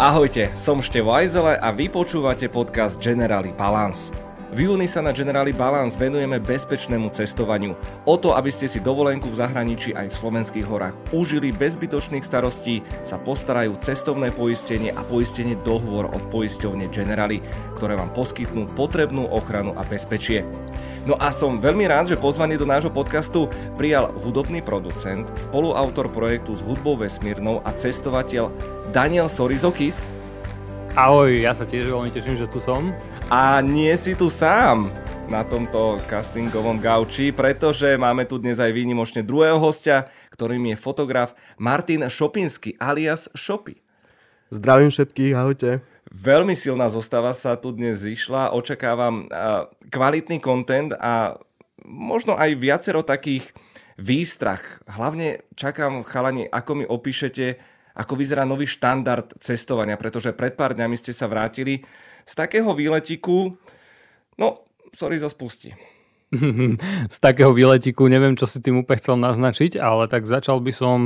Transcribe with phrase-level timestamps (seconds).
[0.00, 4.29] Ahojte, som Števo Ajzele a vy počúvate podcast Generali Balance.
[4.50, 7.78] V júni sa na Generali Balance venujeme bezpečnému cestovaniu.
[8.02, 12.26] O to, aby ste si dovolenku v zahraničí aj v slovenských horách užili bez zbytočných
[12.26, 17.38] starostí, sa postarajú cestovné poistenie a poistenie dohovor od poisťovne Generali,
[17.78, 20.42] ktoré vám poskytnú potrebnú ochranu a bezpečie.
[21.06, 23.46] No a som veľmi rád, že pozvanie do nášho podcastu
[23.78, 28.50] prijal hudobný producent, spoluautor projektu s hudbou vesmírnou a cestovateľ
[28.90, 30.18] Daniel Sorizokis.
[30.98, 32.90] Ahoj, ja sa tiež veľmi teším, že tu som.
[33.30, 34.90] A nie si tu sám
[35.30, 41.38] na tomto castingovom gauči, pretože máme tu dnes aj výnimočne druhého hostia, ktorým je fotograf
[41.54, 43.78] Martin Šopinsky alias Šopy.
[44.50, 45.78] Zdravím všetkých, ahojte.
[46.10, 48.50] Veľmi silná zostava sa tu dnes zišla.
[48.50, 49.30] Očakávam
[49.94, 51.38] kvalitný kontent a
[51.86, 53.46] možno aj viacero takých
[53.94, 54.82] výstrach.
[54.90, 57.62] Hlavne čakám, chalani, ako mi opíšete,
[57.94, 61.86] ako vyzerá nový štandard cestovania, pretože pred pár dňami ste sa vrátili
[62.24, 63.56] z takého výletiku,
[64.36, 65.74] no, sorry zo spusti.
[67.14, 70.98] z takého výletiku, neviem, čo si tým úplne chcel naznačiť, ale tak začal by som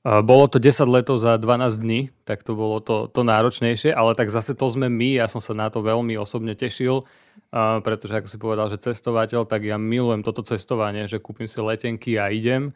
[0.00, 4.32] bolo to 10 letov za 12 dní, tak to bolo to, to náročnejšie, ale tak
[4.32, 7.04] zase to sme my, ja som sa na to veľmi osobne tešil,
[7.84, 12.16] pretože ako si povedal, že cestovateľ, tak ja milujem toto cestovanie, že kúpim si letenky
[12.16, 12.72] a idem.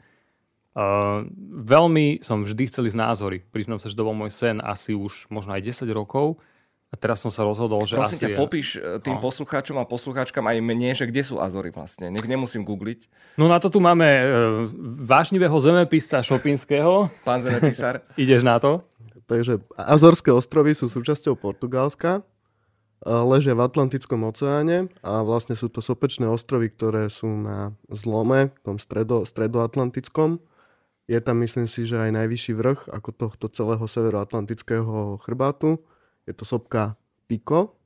[1.64, 3.40] veľmi som vždy chcel ísť názory.
[3.40, 6.36] Priznám sa, že to bol môj sen asi už možno aj 10 rokov
[6.94, 8.22] a teraz som sa rozhodol, že Prosím asi...
[8.22, 9.22] ťa, popíš e, tým no.
[9.26, 12.06] poslucháčom a poslucháčkam aj mne, že kde sú Azory vlastne.
[12.06, 13.10] Nech nemusím googliť.
[13.34, 14.24] No na to tu máme e,
[15.02, 17.10] vášnivého zemepisca Šopinského.
[17.26, 18.06] Pán zemepisár.
[18.22, 18.86] Ideš na to?
[19.26, 22.22] Takže Azorské ostrovy sú súčasťou Portugalska,
[23.02, 28.54] e, ležia v Atlantickom oceáne a vlastne sú to sopečné ostrovy, ktoré sú na zlome,
[28.54, 30.38] v tom stredo, stredoatlantickom.
[31.10, 35.82] Je tam, myslím si, že aj najvyšší vrch ako tohto celého severoatlantického chrbátu
[36.24, 36.96] je to sopka
[37.28, 37.76] Pico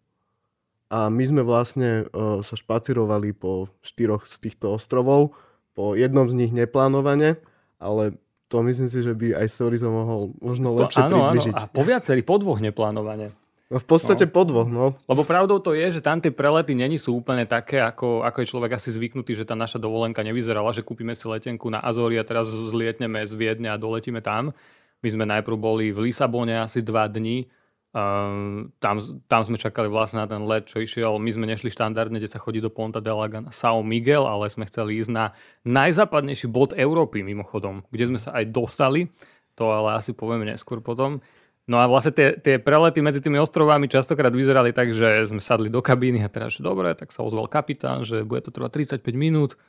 [0.88, 5.36] a my sme vlastne uh, sa špacirovali po štyroch z týchto ostrovov,
[5.76, 7.36] po jednom z nich neplánovane,
[7.76, 8.16] ale
[8.48, 11.54] to myslím si, že by aj Sorizo mohol možno no lepšie no, áno, približiť.
[11.54, 13.36] Áno, a po viacerých, po dvoch neplánovane.
[13.68, 14.32] No v podstate no.
[14.32, 14.96] po dvoch, no.
[15.04, 18.48] Lebo pravdou to je, že tam tie prelety není sú úplne také, ako, ako je
[18.48, 22.24] človek asi zvyknutý, že tá naša dovolenka nevyzerala, že kúpime si letenku na Azory a
[22.24, 24.56] teraz zlietneme z Viedne a doletíme tam.
[25.04, 27.44] My sme najprv boli v Lisabone asi dva dní,
[27.88, 29.00] Um, tam,
[29.32, 31.16] tam sme čakali vlastne na ten let, čo išiel.
[31.16, 34.52] My sme nešli štandardne, kde sa chodí do Ponta de Laga na São Miguel, ale
[34.52, 35.32] sme chceli ísť na
[35.64, 39.08] najzápadnejší bod Európy mimochodom, kde sme sa aj dostali.
[39.56, 41.24] To ale asi povieme neskôr potom.
[41.68, 45.68] No a vlastne tie, tie prelety medzi tými ostrovami častokrát vyzerali tak, že sme sadli
[45.68, 49.04] do kabíny a teraz, že dobre, tak sa ozval kapitán, že bude to trvať 35
[49.12, 49.60] minút.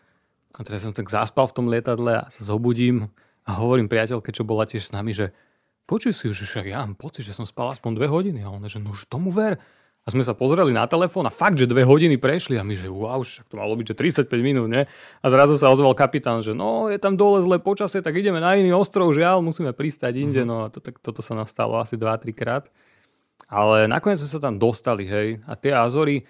[0.56, 3.12] A teraz som tak zaspal v tom lietadle a sa zobudím
[3.44, 5.36] a hovorím priateľke, čo bola tiež s nami, že
[5.90, 8.46] počuj si, že však ja mám pocit, že som spal aspoň dve hodiny.
[8.46, 9.58] A on, že no už tomu ver.
[10.06, 12.88] A sme sa pozreli na telefón a fakt, že dve hodiny prešli a my, že
[12.88, 14.88] wow, však to malo byť, že 35 minút, ne?
[15.22, 18.56] A zrazu sa ozval kapitán, že no, je tam dole zlé počasie, tak ideme na
[18.56, 22.32] iný ostrov, žiaľ, musíme pristať inde, no a to, tak, toto sa nastalo asi 2-3
[22.32, 22.66] krát.
[23.52, 26.26] Ale nakoniec sme sa tam dostali, hej, a tie Azory,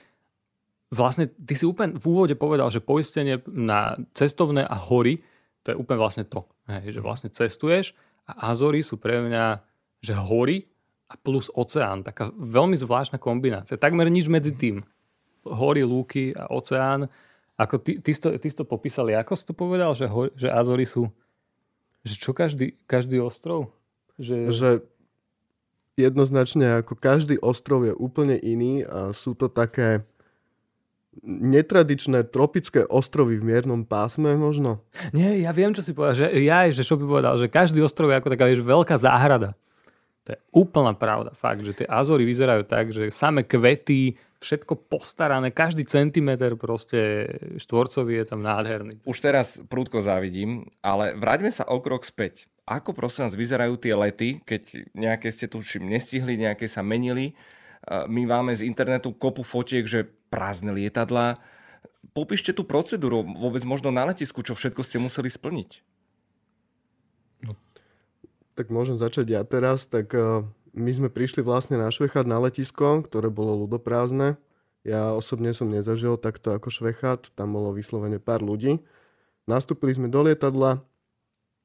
[0.89, 5.23] vlastne ty si úplne v úvode povedal, že poistenie na cestovné a hory,
[5.63, 7.95] to je úplne vlastne to, hej, že vlastne cestuješ
[8.29, 9.65] a Azory sú pre mňa,
[10.05, 10.69] že hory
[11.09, 12.05] a plus oceán.
[12.05, 13.81] Taká veľmi zvláštna kombinácia.
[13.81, 14.85] Takmer nič medzi tým.
[15.41, 17.09] Hory, lúky a oceán.
[17.57, 20.85] Ako ty, ty, to, ty to popísali, ako si to povedal, že, hor, že Azory
[20.85, 21.09] sú
[22.03, 23.75] že čo každý, každý ostrov?
[24.15, 24.37] Že...
[24.51, 24.69] že
[25.99, 30.07] jednoznačne ako každý ostrov je úplne iný a sú to také
[31.25, 34.83] netradičné tropické ostrovy v miernom pásme možno?
[35.11, 36.15] Nie, ja viem, čo si povedal.
[36.15, 39.55] Že ja, že čo by povedal, že každý ostrov je ako taká vieš, veľká záhrada.
[40.27, 41.33] To je úplná pravda.
[41.33, 47.27] Fakt, že tie Azory vyzerajú tak, že samé kvety, všetko postarané, každý centimeter proste
[47.59, 49.03] štvorcový je tam nádherný.
[49.03, 52.47] Už teraz prúdko závidím, ale vráťme sa o krok späť.
[52.69, 57.33] Ako prosím vás vyzerajú tie lety, keď nejaké ste tu nestihli, nejaké sa menili?
[57.89, 61.41] My máme z internetu kopu fotiek, že prázdne lietadla.
[62.13, 65.85] Popíšte tú procedúru, vôbec možno na letisku, čo všetko ste museli splniť.
[67.45, 67.53] No,
[68.53, 69.85] tak môžem začať ja teraz.
[69.85, 74.39] Tak uh, my sme prišli vlastne na Švechat na letisko, ktoré bolo ľudoprázdne.
[74.87, 78.79] Ja osobne som nezažil takto ako Švechat, tam bolo vyslovene pár ľudí.
[79.43, 80.81] Nastúpili sme do lietadla,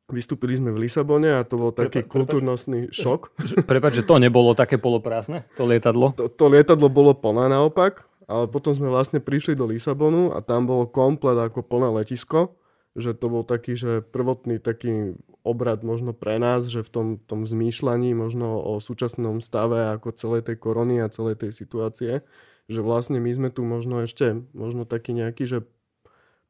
[0.04, 3.40] Vystúpili sme v Lisabone a to bol taký Prepa, kultúrnostný šok.
[3.64, 6.12] Prepač, že to nebolo také poloprázdne, to lietadlo?
[6.20, 10.64] To, to lietadlo bolo plné naopak ale potom sme vlastne prišli do Lisabonu a tam
[10.64, 12.56] bolo komplet ako plné letisko.
[12.94, 17.42] že to bol taký, že prvotný taký obrad možno pre nás, že v tom, tom
[17.42, 22.22] zmýšľaní možno o súčasnom stave ako celej tej korony a celej tej situácie,
[22.70, 25.58] že vlastne my sme tu možno ešte, možno taký nejaký, že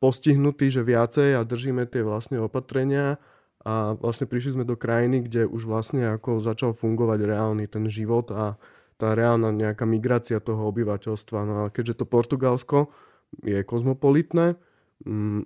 [0.04, 3.16] postihnutí, že viacej a držíme tie vlastne opatrenia
[3.64, 8.28] a vlastne prišli sme do krajiny, kde už vlastne ako začal fungovať reálny ten život
[8.28, 8.60] a
[8.96, 11.38] tá reálna nejaká migrácia toho obyvateľstva.
[11.44, 12.94] No a keďže to Portugalsko
[13.42, 14.54] je kozmopolitné,
[15.02, 15.42] mm,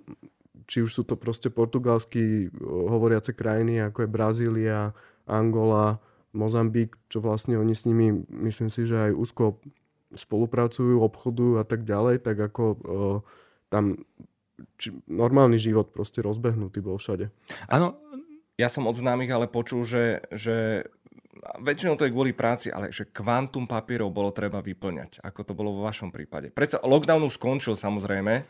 [0.69, 4.93] či už sú to proste portugalsky hovoriace krajiny, ako je Brazília,
[5.25, 5.97] Angola,
[6.29, 9.57] Mozambik, čo vlastne oni s nimi, myslím si, že aj úzko
[10.13, 13.17] spolupracujú, obchodujú a tak ďalej, tak ako uh,
[13.69, 14.05] tam
[14.77, 17.29] či, normálny život proste rozbehnutý bol všade.
[17.69, 17.97] Áno,
[18.59, 20.83] ja som od známych ale počul, že, že
[21.59, 25.75] väčšinou to je kvôli práci, ale že kvantum papierov bolo treba vyplňať, ako to bolo
[25.79, 26.51] vo vašom prípade.
[26.51, 28.43] Predsa lockdown už skončil samozrejme,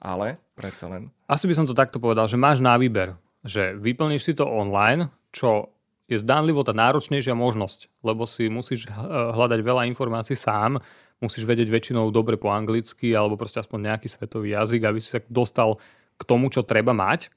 [0.00, 1.12] ale predsa len.
[1.28, 5.12] Asi by som to takto povedal, že máš na výber, že vyplníš si to online,
[5.30, 5.72] čo
[6.10, 8.90] je zdánlivo tá náročnejšia možnosť, lebo si musíš
[9.36, 10.82] hľadať veľa informácií sám,
[11.22, 15.22] musíš vedieť väčšinou dobre po anglicky alebo proste aspoň nejaký svetový jazyk, aby si sa
[15.30, 15.78] dostal
[16.18, 17.30] k tomu, čo treba mať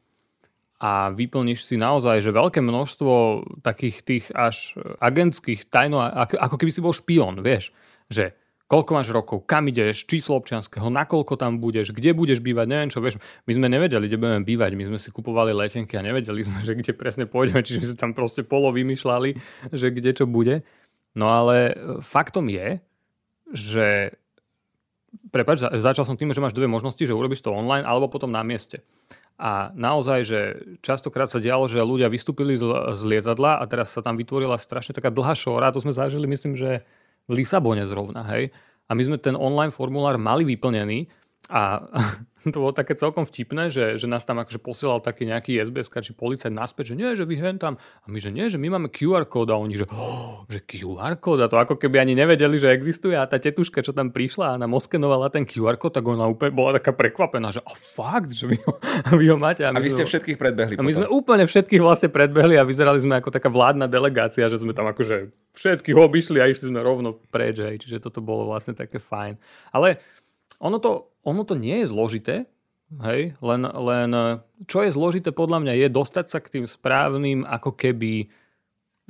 [0.79, 3.13] a vyplníš si naozaj že veľké množstvo
[3.61, 7.71] takých tých až agentských tajno, ako, ako keby si bol špión, vieš,
[8.09, 8.35] že
[8.67, 13.05] koľko máš rokov, kam ideš, číslo občianského, nakoľko tam budeš, kde budeš bývať, neviem čo,
[13.05, 16.65] vieš, my sme nevedeli, kde budeme bývať, my sme si kupovali letenky a nevedeli sme,
[16.65, 19.37] že kde presne pôjdeme, čiže sme si tam proste polo vymýšľali,
[19.69, 20.65] že kde čo bude.
[21.13, 22.81] No ale faktom je,
[23.53, 24.17] že
[25.29, 28.41] Prepač, začal som tým, že máš dve možnosti, že urobíš to online alebo potom na
[28.41, 28.81] mieste.
[29.37, 30.39] A naozaj, že
[30.85, 32.63] častokrát sa dialo, že ľudia vystúpili z,
[33.01, 35.73] lietadla a teraz sa tam vytvorila strašne taká dlhá šóra.
[35.73, 36.85] To sme zažili, myslím, že
[37.25, 38.53] v Lisabone zrovna, hej.
[38.85, 41.09] A my sme ten online formulár mali vyplnený
[41.51, 41.83] a
[42.53, 46.11] to bolo také celkom vtipné, že, že nás tam akože posielal taký nejaký SBS či
[46.11, 47.79] policajt naspäť, že nie, že vy hen tam.
[48.03, 51.15] A my, že nie, že my máme QR kód a oni, že, oh, že QR
[51.19, 54.55] kód a to ako keby ani nevedeli, že existuje a tá tetuška, čo tam prišla
[54.55, 58.35] a nám oskenovala ten QR kód, tak ona úplne bola taká prekvapená, že oh, fakt,
[58.35, 58.75] že vy ho,
[59.19, 59.63] vy ho máte.
[59.63, 60.75] A, a vy ste všetkých predbehli.
[60.75, 60.99] A my potom.
[60.99, 64.91] sme úplne všetkých vlastne predbehli a vyzerali sme ako taká vládna delegácia, že sme tam
[64.91, 67.79] akože všetkých obišli a išli sme rovno preč, hej.
[67.79, 69.39] čiže toto bolo vlastne také fajn.
[69.71, 70.01] Ale
[70.63, 72.35] ono to, ono to nie je zložité,
[73.03, 74.09] hej, len, len
[74.63, 78.31] čo je zložité podľa mňa je dostať sa k tým správnym ako keby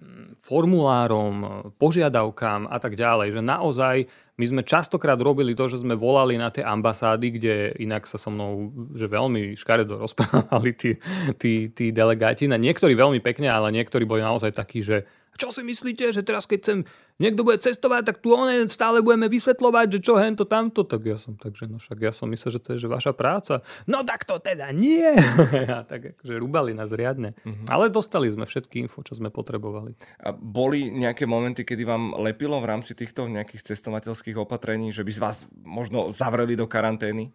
[0.01, 3.37] mm, formulárom, požiadavkám a tak ďalej.
[3.37, 3.95] Že naozaj
[4.33, 8.33] my sme častokrát robili to, že sme volali na tie ambasády, kde inak sa so
[8.33, 10.97] mnou že veľmi škaredo rozprávali tí,
[11.37, 12.49] tí, tí delegáti.
[12.49, 15.05] Na niektorí veľmi pekne, ale niektorí boli naozaj takí, že
[15.37, 16.79] čo si myslíte, že teraz keď sem
[17.21, 21.17] niekto bude cestovať, tak tu one stále budeme vysvetľovať, že čo hento tamto, tak ja
[21.17, 23.61] som takže no však ja som myslel, že to je že vaša práca.
[23.85, 25.05] No tak to teda nie.
[25.77, 27.37] a tak akože rúbali nás riadne.
[27.45, 27.67] Mm-hmm.
[27.69, 29.93] Ale dostali sme všetky info, čo sme potrebovali.
[30.25, 35.11] A boli nejaké momenty, kedy vám lepilo v rámci týchto nejakých cestovateľských opatrení, že by
[35.13, 37.29] z vás možno zavreli do karantény?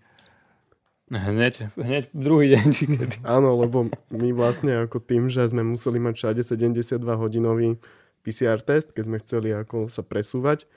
[1.09, 3.25] Hneď, hneď druhý deň, či kedy.
[3.25, 7.81] Áno, lebo my vlastne ako tým, že sme museli mať všade 72 hodinový
[8.21, 10.69] PCR test, keď sme chceli ako sa presúvať,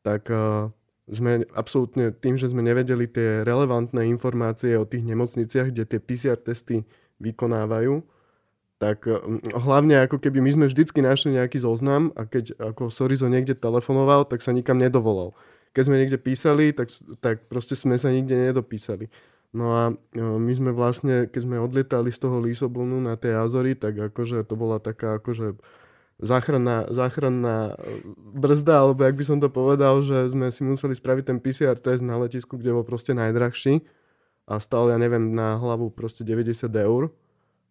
[0.00, 0.72] tak uh,
[1.12, 6.40] sme absolútne tým, že sme nevedeli tie relevantné informácie o tých nemocniciach, kde tie PCR
[6.40, 6.88] testy
[7.20, 8.00] vykonávajú,
[8.80, 9.20] tak uh,
[9.60, 14.24] hlavne ako keby my sme vždycky našli nejaký zoznam a keď ako Sorizo niekde telefonoval,
[14.24, 15.36] tak sa nikam nedovolal.
[15.76, 16.88] Keď sme niekde písali, tak,
[17.20, 19.12] tak proste sme sa nikde nedopísali.
[19.54, 23.78] No a e, my sme vlastne, keď sme odlietali z toho Lisabonu na tie Azory,
[23.78, 25.56] tak akože to bola taká akože
[26.18, 28.04] záchranná, záchranná e,
[28.36, 32.00] brzda, alebo jak by som to povedal, že sme si museli spraviť ten PCR test
[32.00, 33.84] na letisku, kde bol proste najdrahší
[34.46, 37.10] a stal, ja neviem, na hlavu proste 90 eur.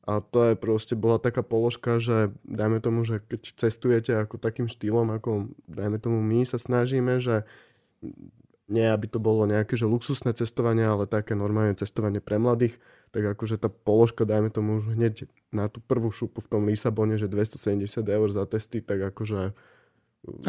[0.05, 4.69] A to je proste bola taká položka, že dajme tomu, že keď cestujete ako takým
[4.69, 7.41] štýlom, ako dajme tomu my sa snažíme, že
[8.65, 12.81] nie aby to bolo nejaké že luxusné cestovanie, ale také normálne cestovanie pre mladých,
[13.13, 17.15] tak akože tá položka, dajme tomu už hneď na tú prvú šupu v tom Lisabone,
[17.15, 19.55] že 270 eur za testy, tak akože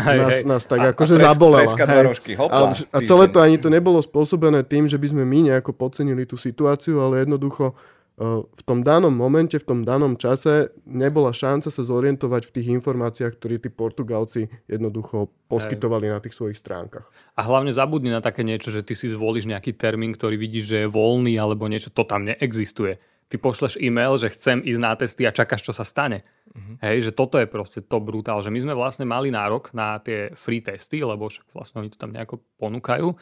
[0.00, 0.42] hej, nás, hej.
[0.48, 1.68] nás tak a, akože a zabolela.
[2.02, 5.52] Rožky, hopla, a, a celé to ani to nebolo spôsobené tým, že by sme my
[5.52, 7.76] nejako podcenili tú situáciu, ale jednoducho
[8.16, 13.36] v tom danom momente, v tom danom čase nebola šanca sa zorientovať v tých informáciách,
[13.36, 17.12] ktoré tí Portugalci jednoducho poskytovali na tých svojich stránkach.
[17.36, 20.76] A hlavne zabudni na také niečo, že ty si zvolíš nejaký termín, ktorý vidíš, že
[20.84, 22.96] je voľný alebo niečo, to tam neexistuje.
[23.26, 26.24] Ty pošleš e-mail, že chcem ísť na testy a čakáš, čo sa stane.
[26.56, 26.78] Uh-huh.
[26.78, 30.32] Hej, že toto je proste to brutál, že my sme vlastne mali nárok na tie
[30.32, 33.12] free testy, lebo však vlastne oni to tam nejako ponúkajú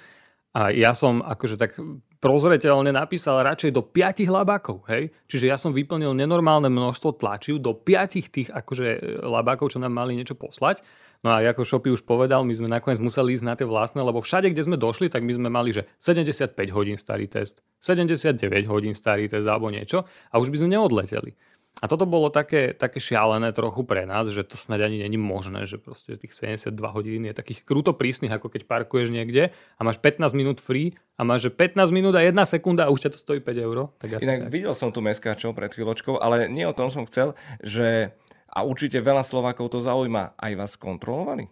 [0.55, 1.75] A ja som akože tak
[2.23, 5.11] prozreteľne napísal radšej do 5 labákov, hej?
[5.27, 10.15] Čiže ja som vyplnil nenormálne množstvo tlačiv do 5 tých akože labákov, čo nám mali
[10.15, 10.81] niečo poslať.
[11.25, 14.21] No a ako Shopy už povedal, my sme nakoniec museli ísť na tie vlastné, lebo
[14.21, 18.93] všade, kde sme došli, tak my sme mali, že 75 hodín starý test, 79 hodín
[18.93, 21.33] starý test alebo niečo a už by sme neodleteli.
[21.83, 25.67] A toto bolo také, také šialené trochu pre nás, že to snad ani není možné,
[25.67, 29.99] že proste tých 72 hodín je takých kruto prísnych, ako keď parkuješ niekde a máš
[29.99, 33.19] 15 minút free a máš že 15 minút a 1 sekunda a už ťa to
[33.19, 33.91] stojí 5 eur.
[33.99, 34.55] Tak Inak tak.
[34.55, 38.15] videl som tu meskáčov pred chvíľočkou, ale nie o tom som chcel, že
[38.55, 40.39] a určite veľa Slovákov to zaujíma.
[40.39, 41.51] Aj vás kontrolovali?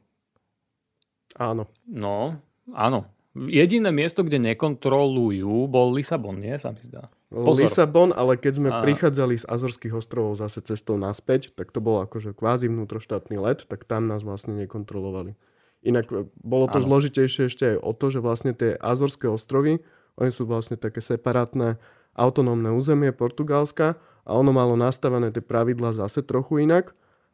[1.34, 1.66] Áno.
[1.90, 2.38] No,
[2.70, 3.10] áno.
[3.34, 6.54] Jediné miesto, kde nekontrolujú, bol Lisabon, nie?
[6.62, 7.10] Sa mi zdá.
[7.32, 7.64] Pozor.
[7.64, 8.84] Lisabon, ale keď sme a...
[8.84, 13.88] prichádzali z Azorských ostrovov zase cestou naspäť, tak to bolo akože kvázi vnútroštátny let, tak
[13.88, 15.32] tam nás vlastne nekontrolovali.
[15.80, 16.86] Inak e, bolo to ano.
[16.92, 19.80] zložitejšie ešte aj o to, že vlastne tie Azorské ostrovy,
[20.20, 21.80] oni sú vlastne také separátne
[22.12, 23.96] autonómne územie Portugalska
[24.28, 26.92] a ono malo nastavené tie pravidla zase trochu inak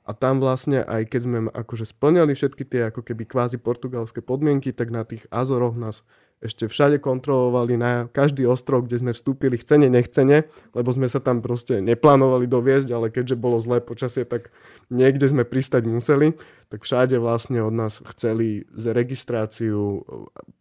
[0.09, 4.73] a tam vlastne aj keď sme akože splňali všetky tie ako keby kvázi portugalské podmienky,
[4.73, 6.07] tak na tých Azoroch nás
[6.39, 11.43] ešte všade kontrolovali na každý ostrov, kde sme vstúpili chcene, nechcene, lebo sme sa tam
[11.43, 14.55] proste neplánovali doviezť, ale keďže bolo zlé počasie, tak
[14.87, 16.39] niekde sme pristať museli,
[16.71, 20.07] tak všade vlastne od nás chceli z registráciu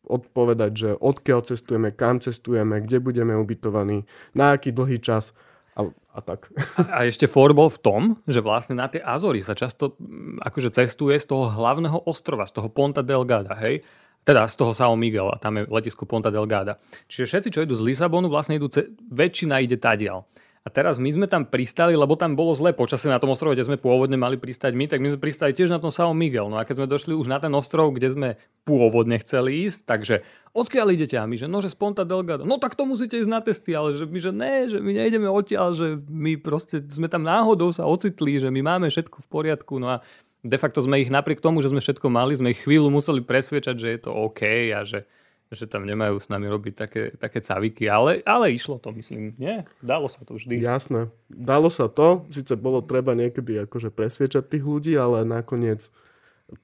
[0.09, 5.37] odpovedať, že odkiaľ cestujeme, kam cestujeme, kde budeme ubytovaní, na aký dlhý čas
[5.77, 5.85] a,
[6.17, 6.49] a tak.
[6.73, 10.41] A, a ešte for bol v tom, že vlastne na tie Azory sa často mm,
[10.41, 13.85] akože cestuje z toho hlavného ostrova, z toho Ponta Delgada, hej?
[14.27, 16.75] Teda z toho São Miguel a tam je letisko Ponta Delgada.
[17.07, 20.27] Čiže všetci, čo idú z Lisabonu, vlastne idú, ce- väčšina ide tadiaľ.
[20.67, 23.63] A teraz my sme tam pristali, lebo tam bolo zlé počasie na tom ostrove, kde
[23.63, 26.51] sme pôvodne mali pristať my, tak my sme pristali tiež na tom São Miguel.
[26.51, 28.29] No a keď sme došli už na ten ostrov, kde sme
[28.67, 31.15] pôvodne chceli ísť, takže odkiaľ idete?
[31.15, 32.43] A my, že no, že z Ponta Delgado.
[32.43, 35.31] No tak to musíte ísť na testy, ale že my, že ne, že my nejdeme
[35.31, 39.79] odtiaľ, že my proste sme tam náhodou sa ocitli, že my máme všetko v poriadku.
[39.79, 40.03] No a
[40.43, 43.75] de facto sme ich napriek tomu, že sme všetko mali, sme ich chvíľu museli presvedčať,
[43.77, 44.41] že je to OK
[44.73, 45.07] a že
[45.47, 49.63] že tam nemajú s nami robiť také, také caviky, ale, ale išlo to, myslím, nie?
[49.79, 50.59] Dalo sa to vždy.
[50.59, 55.87] Jasné, dalo sa to, síce bolo treba niekedy akože presviečať tých ľudí, ale nakoniec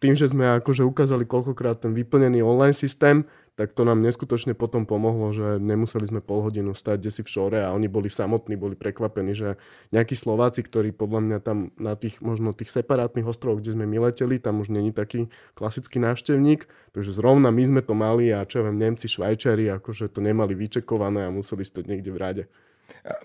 [0.04, 4.90] tým, že sme akože ukázali koľkokrát ten vyplnený online systém, tak to nám neskutočne potom
[4.90, 8.58] pomohlo, že nemuseli sme pol hodinu stať kde si v šore a oni boli samotní,
[8.58, 9.62] boli prekvapení, že
[9.94, 14.10] nejakí Slováci, ktorí podľa mňa tam na tých možno tých separátnych ostrovoch, kde sme my
[14.10, 16.66] leteli, tam už není taký klasický návštevník,
[16.98, 20.58] takže zrovna my sme to mali a čo ja viem, Nemci, Švajčari, akože to nemali
[20.58, 22.44] vyčekované a museli stať niekde v rade.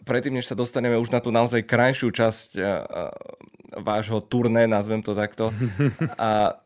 [0.04, 2.48] Predtým, než sa dostaneme už na tú naozaj krajšiu časť
[3.80, 5.52] vášho turné, nazvem to takto,
[6.20, 6.56] a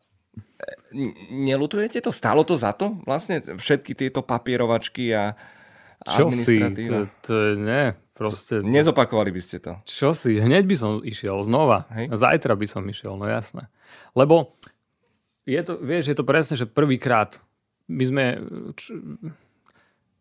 [1.31, 2.11] Nelutujete to?
[2.13, 2.99] Stalo to za to?
[3.03, 5.33] Vlastne všetky tieto papierovačky a
[6.03, 7.07] Čo administratíva?
[7.07, 7.09] Si?
[7.23, 8.53] To, to, nie, proste...
[8.61, 9.79] Nezopakovali by ste to?
[9.87, 10.37] Čo si?
[10.37, 11.87] Hneď by som išiel znova.
[11.95, 12.11] Hej.
[12.13, 13.71] Zajtra by som išiel, no jasné.
[14.13, 14.51] Lebo
[15.47, 17.39] je to, vieš, je to presne, že prvýkrát
[17.87, 18.23] my sme...
[18.75, 18.95] Č...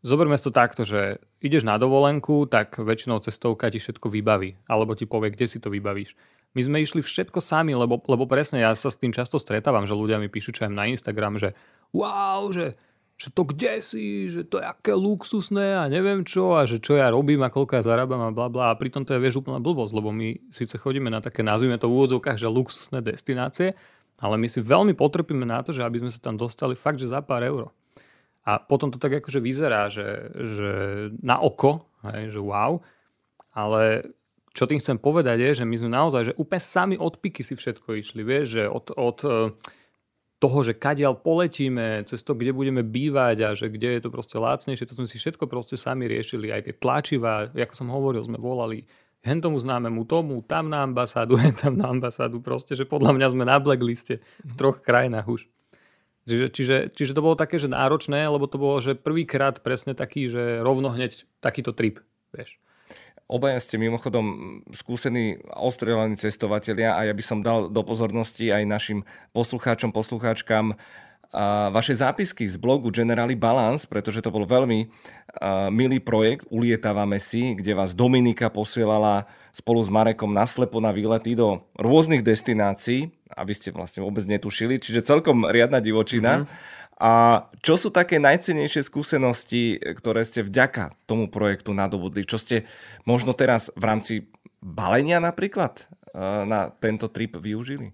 [0.02, 4.58] Zoberme si to takto, že ideš na dovolenku, tak väčšinou cestovka ti všetko vybaví.
[4.66, 6.18] Alebo ti povie, kde si to vybavíš.
[6.52, 9.96] My sme išli všetko sami, lebo, lebo presne ja sa s tým často stretávam, že
[9.96, 11.56] ľudia mi píšu čo aj na Instagram, že
[11.96, 12.76] wow, že,
[13.16, 17.00] že to kde si, že to je aké luxusné a neviem čo a že čo
[17.00, 19.64] ja robím a koľko ja zarábam a bla bla a pritom to je vieš úplná
[19.64, 23.72] blbosť, lebo my síce chodíme na také, nazvime to v úvodzovkách, že luxusné destinácie,
[24.20, 27.08] ale my si veľmi potrpíme na to, že aby sme sa tam dostali fakt, že
[27.08, 27.72] za pár euro.
[28.42, 30.72] A potom to tak akože vyzerá, že, že
[31.22, 32.82] na oko, hej, že wow,
[33.54, 34.10] ale
[34.52, 37.56] čo tým chcem povedať je, že my sme naozaj, že úplne sami od piky si
[37.56, 39.30] všetko išli, vieš, že od, od e,
[40.36, 44.36] toho, že kadiaľ poletíme, cez to, kde budeme bývať a že kde je to proste
[44.36, 48.36] lácnejšie, to sme si všetko proste sami riešili, aj tie tlačivá, ako som hovoril, sme
[48.36, 48.84] volali
[49.22, 53.26] hen tomu známemu tomu, tam na ambasádu, hen tam na ambasádu, proste, že podľa mňa
[53.32, 55.42] sme na blackliste v troch krajinách už.
[56.22, 60.30] Čiže, čiže, čiže to bolo také, že náročné, lebo to bolo, že prvýkrát presne taký,
[60.30, 61.98] že rovno hneď takýto trip,
[62.30, 62.62] vieš.
[63.32, 68.98] Obaja ste mimochodom skúsení ostrelení cestovatelia a ja by som dal do pozornosti aj našim
[69.32, 70.76] poslucháčom, poslucháčkam
[71.32, 77.16] a vaše zápisky z blogu Generali Balance, pretože to bol veľmi uh, milý projekt Ulietávame
[77.16, 83.52] si, kde vás Dominika posielala spolu s Marekom naslepo na výlety do rôznych destinácií, aby
[83.56, 86.44] ste vlastne vôbec netušili, čiže celkom riadna divočina.
[86.44, 86.80] Mm-hmm.
[87.02, 92.22] A čo sú také najcenejšie skúsenosti, ktoré ste vďaka tomu projektu nadobudli?
[92.22, 92.62] Čo ste
[93.02, 94.14] možno teraz v rámci
[94.62, 97.90] balenia napríklad eh, na tento trip využili?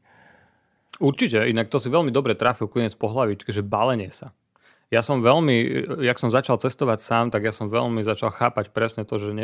[1.00, 4.36] Určite, inak to si veľmi dobre trafil klinec po hlavičke, že balenie sa.
[4.88, 9.04] Ja som veľmi, jak som začal cestovať sám, tak ja som veľmi začal chápať presne
[9.04, 9.36] to, že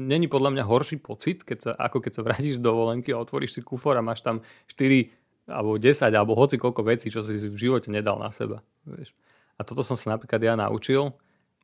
[0.00, 3.56] není podľa mňa horší pocit, keď sa, ako keď sa vrátiš z dovolenky a otvoríš
[3.56, 4.40] si kufor a máš tam
[4.72, 8.62] 4 alebo 10 alebo hoci koľko vecí, čo si v živote nedal na seba.
[8.86, 9.14] Vieš.
[9.58, 11.14] A toto som sa napríklad ja naučil,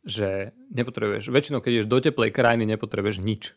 [0.06, 3.52] že nepotrebuješ, väčšinou keď ideš do teplej krajiny, nepotrebuješ nič.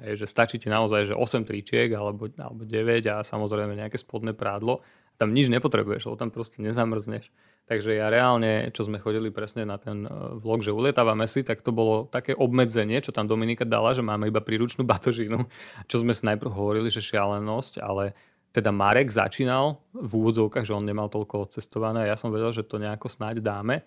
[0.00, 4.32] Hej, že stačí ti naozaj, že 8 tričiek alebo, alebo 9 a samozrejme nejaké spodné
[4.32, 4.80] prádlo.
[5.20, 7.28] Tam nič nepotrebuješ, lebo tam proste nezamrzneš.
[7.68, 10.10] Takže ja reálne, čo sme chodili presne na ten e,
[10.42, 14.26] vlog, že ulietávame si, tak to bolo také obmedzenie, čo tam Dominika dala, že máme
[14.26, 15.46] iba príručnú batožinu,
[15.86, 18.16] čo sme si najprv hovorili, že šialenosť, ale
[18.50, 22.66] teda Marek začínal v úvodzovkách, že on nemal toľko odcestované a ja som vedel, že
[22.66, 23.86] to nejako snáď dáme.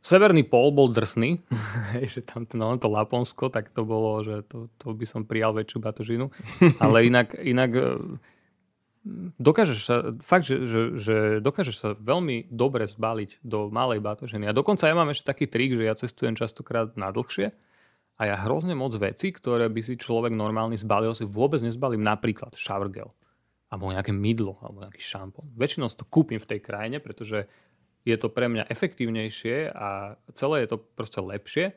[0.00, 1.38] Severný pol bol drsný,
[2.12, 5.54] že tam to, no, to Laponsko, tak to bolo, že to, to by som prijal
[5.54, 6.26] väčšiu batožinu.
[6.82, 7.82] Ale inak, inak e,
[9.38, 14.50] dokážeš sa, fakt, že, že, že dokážeš sa veľmi dobre zbaliť do malej batožiny.
[14.50, 17.54] A dokonca ja mám ešte taký trik, že ja cestujem častokrát na dlhšie
[18.20, 22.04] a ja hrozne moc veci, ktoré by si človek normálny zbalil, si vôbec nezbalím.
[22.04, 23.16] Napríklad shower gel,
[23.72, 25.48] alebo nejaké mydlo, alebo nejaký šampón.
[25.56, 27.48] Väčšinou si to kúpim v tej krajine, pretože
[28.04, 31.72] je to pre mňa efektívnejšie a celé je to proste lepšie,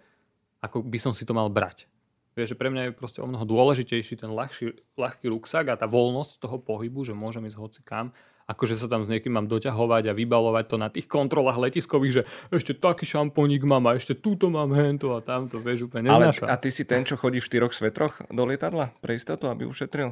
[0.59, 1.87] ako by som si to mal brať.
[2.35, 5.87] Vieš, že pre mňa je proste o mnoho dôležitejší ten ľahší, ľahký ruksak a tá
[5.87, 8.11] voľnosť toho pohybu, že môžem ísť hoci kam,
[8.43, 12.13] ako že sa tam s niekým mám doťahovať a vybalovať to na tých kontrolách letiskových,
[12.13, 16.47] že ešte taký šampónik mám a ešte túto mám hento a tamto, vieš, úplne neznáša.
[16.47, 19.63] Ale a ty si ten, čo chodí v štyroch svetroch do lietadla pre istotu, aby
[19.63, 20.11] ušetril?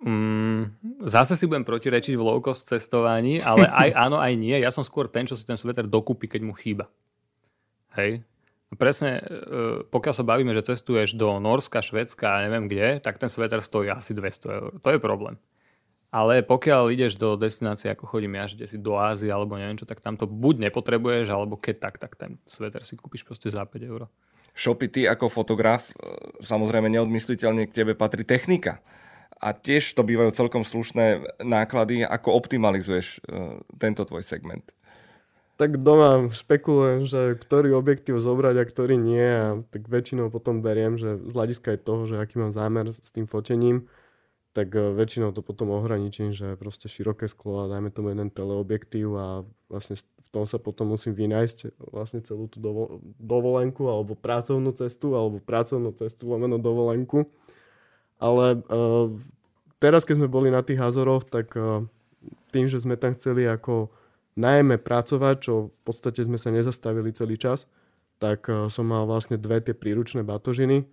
[0.00, 0.72] Mm,
[1.04, 4.56] zase si budem protirečiť v low-cost cestovaní, ale aj áno, aj nie.
[4.56, 6.88] Ja som skôr ten, čo si ten sveter dokúpi, keď mu chýba.
[7.98, 8.24] Hej.
[8.70, 9.22] Presne, e,
[9.90, 13.90] pokiaľ sa bavíme, že cestuješ do Norska, Švedska a neviem kde, tak ten sveter stojí
[13.90, 14.70] asi 200 eur.
[14.78, 15.42] To je problém.
[16.10, 19.86] Ale pokiaľ ideš do destinácie, ako chodím ja, že si do Ázie alebo neviem čo,
[19.86, 23.62] tak tam to buď nepotrebuješ, alebo keď tak, tak ten sveter si kúpiš proste za
[23.62, 24.10] 5 eur.
[24.50, 28.82] Shopy, ty ako fotograf, e, samozrejme neodmysliteľne k tebe patrí technika
[29.40, 32.04] a tiež to bývajú celkom slušné náklady.
[32.04, 34.76] Ako optimalizuješ uh, tento tvoj segment?
[35.56, 40.96] Tak doma špekulujem, že ktorý objektív zobrať a ktorý nie a tak väčšinou potom beriem,
[40.96, 43.88] že z hľadiska aj toho, že aký mám zámer s tým fotením,
[44.50, 49.08] tak e, väčšinou to potom ohraničím, že proste široké sklo a dajme tomu jeden teleobjektív
[49.14, 49.26] a
[49.70, 52.62] vlastne v tom sa potom musím vynájsť vlastne celú tú
[53.18, 57.26] dovolenku alebo pracovnú cestu alebo pracovnú cestu lomeno dovolenku.
[58.20, 59.10] Ale uh,
[59.82, 61.82] teraz, keď sme boli na tých Azoroch, tak uh,
[62.54, 63.90] tým, že sme tam chceli ako
[64.38, 67.66] najmä pracovať, čo v podstate sme sa nezastavili celý čas,
[68.22, 70.86] tak uh, som mal vlastne dve tie príručné batožiny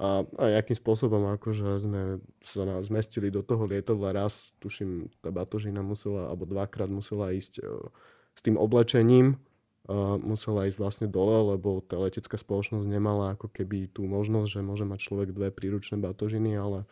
[0.00, 5.84] a, a akým spôsobom akože sme sa zmestili do toho lietadla raz, tuším, tá batožina
[5.84, 7.84] musela, alebo dvakrát musela ísť uh,
[8.32, 13.92] s tým oblečením, uh, musela ísť vlastne dole, lebo tá letecká spoločnosť nemala ako keby
[13.92, 16.88] tú možnosť, že môže mať človek dve príručné batožiny, ale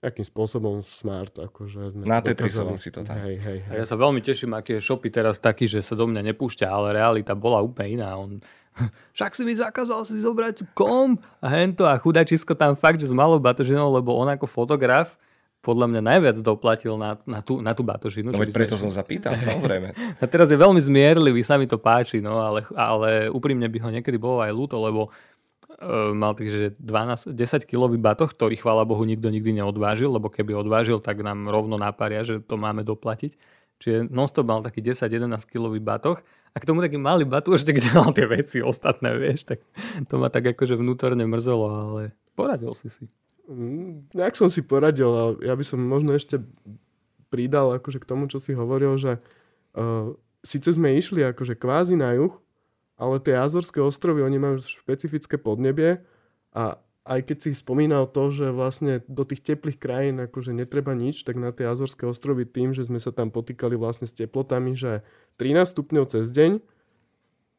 [0.00, 3.20] akým spôsobom smart, akože sme Na Tetrisovom si to tam.
[3.20, 3.76] Hej, hej, hej.
[3.76, 6.96] Ja sa veľmi teším, aký je Shopy teraz taký, že sa do mňa nepúšťa, ale
[6.96, 8.16] realita bola úplne iná.
[8.16, 8.40] On,
[9.16, 13.14] však si mi zakázal si zobrať komp a hento a chudačisko tam fakt, že s
[13.14, 15.20] malou batožinou, lebo on ako fotograf
[15.60, 18.32] podľa mňa najviac doplatil na, na, tú, na tú batožinu.
[18.32, 18.88] No veď preto sme...
[18.88, 19.92] som zapýtal, samozrejme.
[20.16, 23.88] a teraz je veľmi zmierlivý, sa mi to páči, no, ale, ale úprimne by ho
[23.92, 25.12] niekedy bolo aj ľúto, lebo
[26.12, 30.52] mal tých, že 12, 10 kilový batoh, ktorý chvála Bohu nikto nikdy neodvážil, lebo keby
[30.52, 33.40] odvážil, tak nám rovno napária, že to máme doplatiť.
[33.80, 36.20] Čiže nonstop mal taký 10-11 kilový batoh
[36.52, 39.64] a k tomu taký malý batúž, kde mal tie veci ostatné, vieš, tak
[40.04, 43.08] to ma tak akože vnútorne mrzelo, ale poradil si si.
[43.48, 46.44] Mm, nejak som si poradil a ja by som možno ešte
[47.32, 49.16] pridal akože k tomu, čo si hovoril, že
[49.80, 50.12] uh,
[50.44, 52.36] síce sme išli akože kvázi na juh,
[53.00, 56.04] ale tie Azorské ostrovy, oni majú špecifické podnebie
[56.52, 56.76] a
[57.08, 61.40] aj keď si spomínal to, že vlastne do tých teplých krajín akože netreba nič, tak
[61.40, 65.00] na tie Azorské ostrovy tým, že sme sa tam potýkali vlastne s teplotami, že
[65.40, 66.60] 13 stupňov cez deň,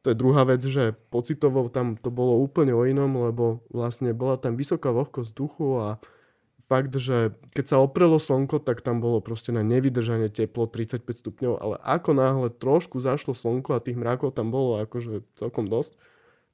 [0.02, 4.38] to je druhá vec, že pocitovo tam to bolo úplne o inom, lebo vlastne bola
[4.38, 5.88] tam vysoká vlhkosť vzduchu a
[6.72, 11.52] fakt, že keď sa oprelo slnko, tak tam bolo proste na nevydržanie teplo 35 stupňov,
[11.60, 15.92] ale ako náhle trošku zašlo slnko a tých mrakov tam bolo akože celkom dosť,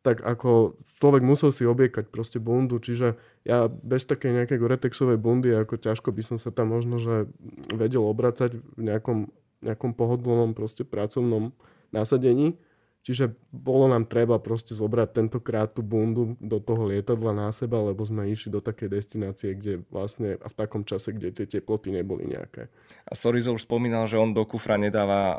[0.03, 3.15] tak ako človek musel si obiekať proste bundu, čiže
[3.47, 7.31] ja bez takej nejakej goretexovej bundy, ako ťažko by som sa tam možno, že
[7.71, 9.31] vedel obracať v nejakom,
[9.63, 11.55] nejakom pohodlnom proste pracovnom
[11.95, 12.59] nasadení
[13.07, 18.05] Čiže bolo nám treba proste zobrať tentokrát tú bundu do toho lietadla na seba, lebo
[18.05, 22.29] sme išli do takej destinácie, kde vlastne a v takom čase, kde tie teploty neboli
[22.29, 22.69] nejaké.
[23.09, 25.39] A Sorizo už spomínal, že on do kufra nedáva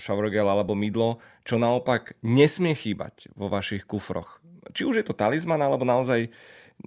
[0.00, 4.42] showergel alebo mydlo, čo naopak nesmie chýbať vo vašich kufroch.
[4.74, 6.32] Či už je to talizman, alebo naozaj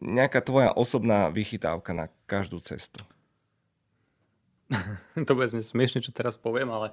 [0.01, 2.99] nejaká tvoja osobná vychytávka na každú cestu.
[5.27, 6.91] to bude smiešne, čo teraz poviem, ale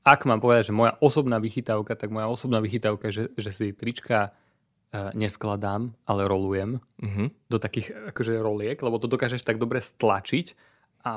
[0.00, 3.66] ak mám povedať, že moja osobná vychytávka, tak moja osobná vychytávka je, že, že si
[3.76, 7.28] trička uh, neskladám, ale rolujem uh-huh.
[7.52, 10.56] do takých akože roliek, lebo to dokážeš tak dobre stlačiť
[11.04, 11.14] a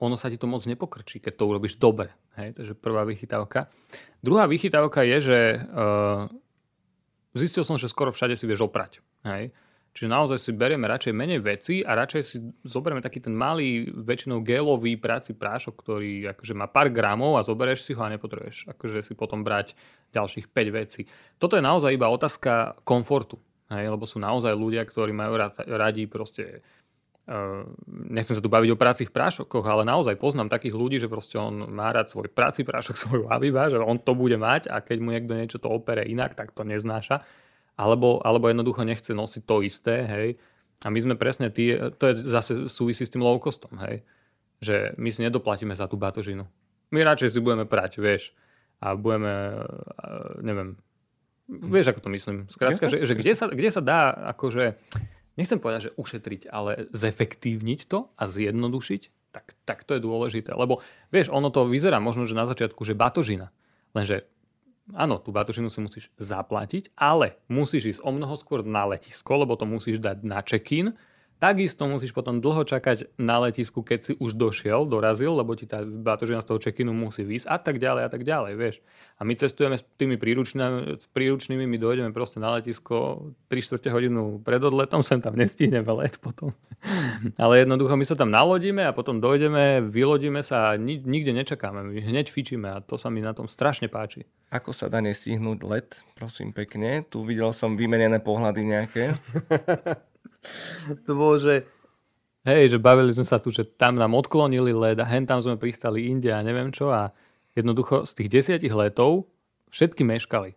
[0.00, 2.12] ono sa ti to moc nepokrčí, keď to urobíš dobre.
[2.40, 2.56] Hej?
[2.56, 3.68] Takže prvá vychytávka.
[4.24, 6.28] Druhá vychytávka je, že uh,
[7.36, 9.04] zistil som, že skoro všade si vieš oprať.
[9.28, 9.52] Hej?
[9.96, 12.36] Čiže naozaj si berieme radšej menej veci a radšej si
[12.68, 17.88] zoberieme taký ten malý, väčšinou gelový práci prášok, ktorý akože má pár gramov a zoberieš
[17.88, 19.72] si ho a nepotrebuješ akože si potom brať
[20.12, 21.08] ďalších 5 vecí.
[21.40, 23.40] Toto je naozaj iba otázka komfortu.
[23.72, 26.60] Hej, lebo sú naozaj ľudia, ktorí majú radi proste
[27.26, 31.10] Uh, nechcem sa tu baviť o práci v prášokoch, ale naozaj poznám takých ľudí, že
[31.10, 34.78] proste on má rád svoj práci prášok, svoju aviva, že on to bude mať a
[34.78, 37.26] keď mu niekto niečo to opere inak, tak to neznáša
[37.76, 40.28] alebo, alebo jednoducho nechce nosiť to isté, hej.
[40.84, 44.04] A my sme presne tí, to je zase súvisí s tým low costom, hej.
[44.64, 46.48] Že my si nedoplatíme za tú batožinu.
[46.88, 48.32] My radšej si budeme prať, vieš.
[48.80, 49.64] A budeme,
[50.40, 50.76] neviem,
[51.48, 52.36] vieš, ako to myslím.
[52.48, 54.76] Skrátka, že, že kde, sa, kde sa dá, akože,
[55.40, 60.52] nechcem povedať, že ušetriť, ale zefektívniť to a zjednodušiť, tak, tak to je dôležité.
[60.56, 60.80] Lebo,
[61.12, 63.52] vieš, ono to vyzerá možno, že na začiatku, že batožina.
[63.96, 64.28] Lenže
[64.94, 69.58] áno, tú batožinu si musíš zaplatiť, ale musíš ísť o mnoho skôr na letisko, lebo
[69.58, 70.94] to musíš dať na check-in
[71.36, 75.84] Takisto musíš potom dlho čakať na letisku, keď si už došiel, dorazil, lebo ti tá
[75.84, 78.76] batožina z toho čekinu musí výsť a tak ďalej a tak ďalej, vieš.
[79.20, 83.92] A my cestujeme s tými príručnými, s príručnými, my dojdeme proste na letisko 3 čtvrte
[83.92, 86.56] hodinu pred odletom, sem tam nestihneme let potom.
[87.42, 91.84] Ale jednoducho my sa tam nalodíme a potom dojdeme, vylodíme sa a ni- nikde nečakáme,
[91.84, 94.24] my hneď fičíme a to sa mi na tom strašne páči.
[94.48, 97.04] Ako sa dá nestihnúť let, prosím pekne?
[97.04, 99.04] Tu videl som vymenené pohľady nejaké.
[101.06, 101.66] to bolo, že
[102.46, 105.58] hej, že bavili sme sa tu, že tam nám odklonili led a hen tam sme
[105.58, 107.10] pristali inde a neviem čo a
[107.58, 109.26] jednoducho z tých desiatich letov
[109.72, 110.54] všetky meškali.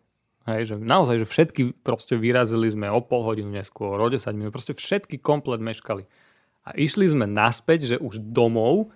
[0.47, 4.55] Hej, že naozaj, že všetky proste vyrazili sme o pol hodinu neskôr, o 10 minút,
[4.55, 6.09] proste všetky komplet meškali.
[6.65, 8.89] A išli sme naspäť, že už domov,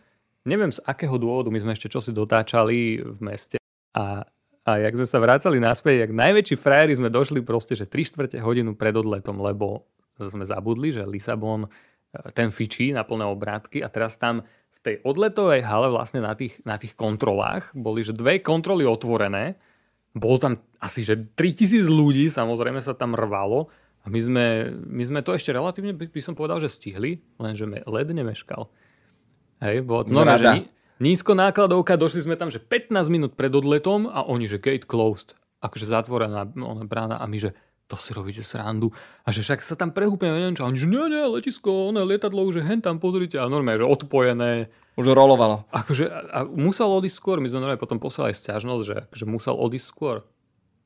[0.47, 3.57] neviem z akého dôvodu, my sme ešte čosi dotáčali v meste
[3.93, 4.25] a,
[4.65, 8.37] a jak sme sa vracali naspäť, jak najväčší frajeri sme došli proste, že 3 čtvrte
[8.41, 9.85] hodinu pred odletom, lebo
[10.17, 11.69] sme zabudli, že Lisabon e,
[12.33, 16.59] ten fičí na plné obrátky a teraz tam v tej odletovej hale vlastne na tých,
[16.67, 19.57] na tých kontrolách boli, že dve kontroly otvorené,
[20.13, 23.73] bolo tam asi, že 3000 ľudí, samozrejme sa tam rvalo.
[24.03, 24.45] A my sme,
[24.83, 28.67] my sme to ešte relatívne, by som povedal, že stihli, lenže led nemeškal.
[29.63, 30.67] Hej, bolo, no, že
[30.99, 35.39] nízko nákladovka, došli sme tam, že 15 minút pred odletom a oni, že gate closed,
[35.63, 36.43] akože zatvorená
[36.83, 37.55] brána a my, že
[37.87, 38.89] to si robíte srandu.
[39.27, 40.65] A že však sa tam prehúpime, neviem čo.
[40.65, 43.37] A oni, že nie, nie, letisko, ono lietadlo už je hen tam, pozrite.
[43.37, 44.71] A normálne, že odpojené.
[44.95, 45.67] Už rolovalo.
[45.69, 47.37] Akože, a musel odísť skôr.
[47.43, 50.23] My sme normálne potom poslali stiažnosť, že že musel odísť skôr.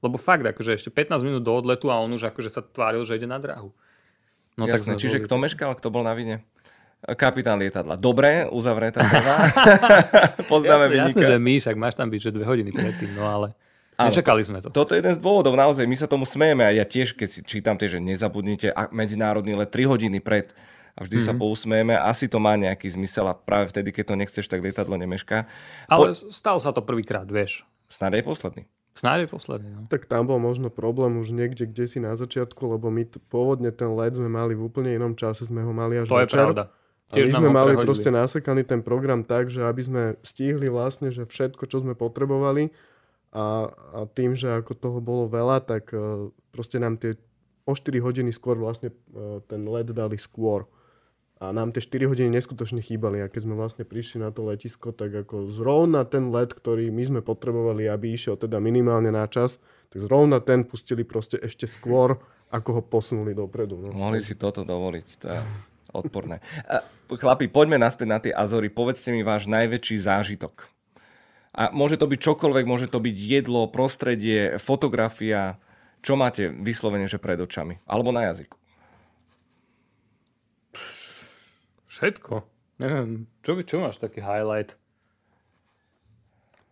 [0.01, 3.17] Lebo fakt, akože ešte 15 minút do odletu a on už akože sa tváril, že
[3.17, 3.73] ide na drahu.
[4.57, 6.45] No Jasné, tak čiže kto meškal, kto bol na vine?
[7.17, 7.93] Kapitán lietadla.
[7.93, 9.05] Dobre, uzavretá
[10.51, 13.53] Poznáme jasne, jasne, že my, však máš tam byť, že dve hodiny predtým, no ale...
[13.97, 14.69] Áno, Nečakali sme to.
[14.69, 17.39] Toto je jeden z dôvodov, naozaj, my sa tomu smejeme a ja tiež, keď si
[17.41, 20.53] čítam tie, že nezabudnite medzinárodný let 3 hodiny pred
[20.93, 21.29] a vždy mm-hmm.
[21.29, 21.41] sa mhm.
[21.41, 25.49] pousmejeme, asi to má nejaký zmysel a práve vtedy, keď to nechceš, tak lietadlo nemešká.
[25.89, 26.29] Ale po...
[26.29, 27.65] stalo sa to prvýkrát, vieš.
[27.89, 28.63] Snáď aj posledný.
[28.97, 29.81] Snáď aj posledný, no.
[29.89, 33.69] Tak tam bol možno problém už niekde, kde si na začiatku, lebo my t- pôvodne
[33.69, 36.33] ten let sme mali v úplne inom čase, sme ho mali až To večer.
[36.33, 36.63] je pravda.
[37.13, 37.87] Tiež a my sme mali prehodili.
[37.87, 42.73] proste nasekaný ten program tak, že aby sme stihli vlastne, že všetko, čo sme potrebovali,
[43.37, 47.13] a, a tým, že ako toho bolo veľa, tak uh, proste nám tie
[47.69, 50.65] o 4 hodiny skôr vlastne uh, ten let dali skôr.
[51.37, 53.21] A nám tie 4 hodiny neskutočne chýbali.
[53.21, 57.03] A keď sme vlastne prišli na to letisko, tak ako zrovna ten let, ktorý my
[57.05, 59.61] sme potrebovali, aby išiel teda minimálne na čas,
[59.93, 62.17] tak zrovna ten pustili proste ešte skôr,
[62.49, 63.77] ako ho posunuli dopredu.
[63.77, 63.93] No.
[63.93, 65.07] Mohli si toto dovoliť.
[65.21, 65.41] To je
[65.93, 66.41] odporné.
[67.05, 68.73] Chlapi, poďme naspäť na tie Azory.
[68.73, 70.76] Povedzte mi váš najväčší zážitok
[71.53, 75.59] a môže to byť čokoľvek, môže to byť jedlo, prostredie, fotografia.
[76.01, 77.81] Čo máte vyslovene, že pred očami?
[77.87, 78.55] Alebo na jazyku?
[81.89, 82.45] Všetko.
[82.77, 84.77] Neviem, čo, čo máš taký highlight?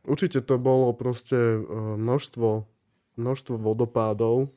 [0.05, 1.59] Určite to bolo proste e,
[1.97, 2.69] množstvo
[3.15, 4.51] množstvo vodopádov,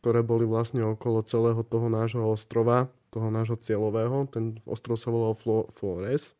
[0.00, 4.28] ktoré boli vlastne okolo celého toho nášho ostrova, toho nášho cieľového.
[4.28, 6.36] Ten ostrov sa volal Flo- Flores.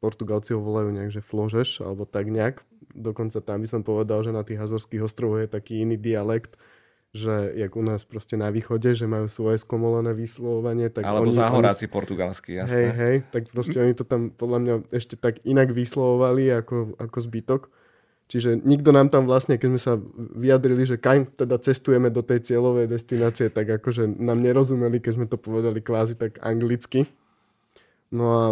[0.00, 2.62] Portugalci ho volajú nejak, že Fložeš, alebo tak nejak.
[2.92, 6.60] Dokonca tam by som povedal, že na tých Azorských ostrovoch je taký iný dialekt,
[7.16, 10.92] že jak u nás proste na východe, že majú svoje skomolené vyslovovanie.
[10.92, 12.92] Tak Alebo oni, záhoráci oni, portugalskí, Hej, jasné.
[12.92, 17.62] hej, tak proste oni to tam podľa mňa ešte tak inak vyslovovali ako, ako zbytok.
[18.26, 19.94] Čiže nikto nám tam vlastne, keď sme sa
[20.34, 25.26] vyjadrili, že kam teda cestujeme do tej cieľovej destinácie, tak akože nám nerozumeli, keď sme
[25.30, 27.06] to povedali kvázi tak anglicky.
[28.10, 28.44] No a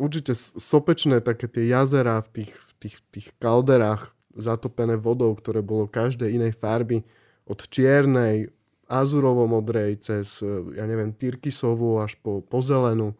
[0.00, 5.84] určite sopečné také tie jazera v tých, v tých, tých kalderách zatopené vodou, ktoré bolo
[5.84, 7.04] každej inej farby,
[7.44, 8.48] od čiernej,
[8.90, 13.14] azurovo-modrej, cez, eh, ja neviem, tyrkysovú až po, po zelenú.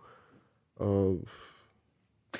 [0.81, 1.21] Uh,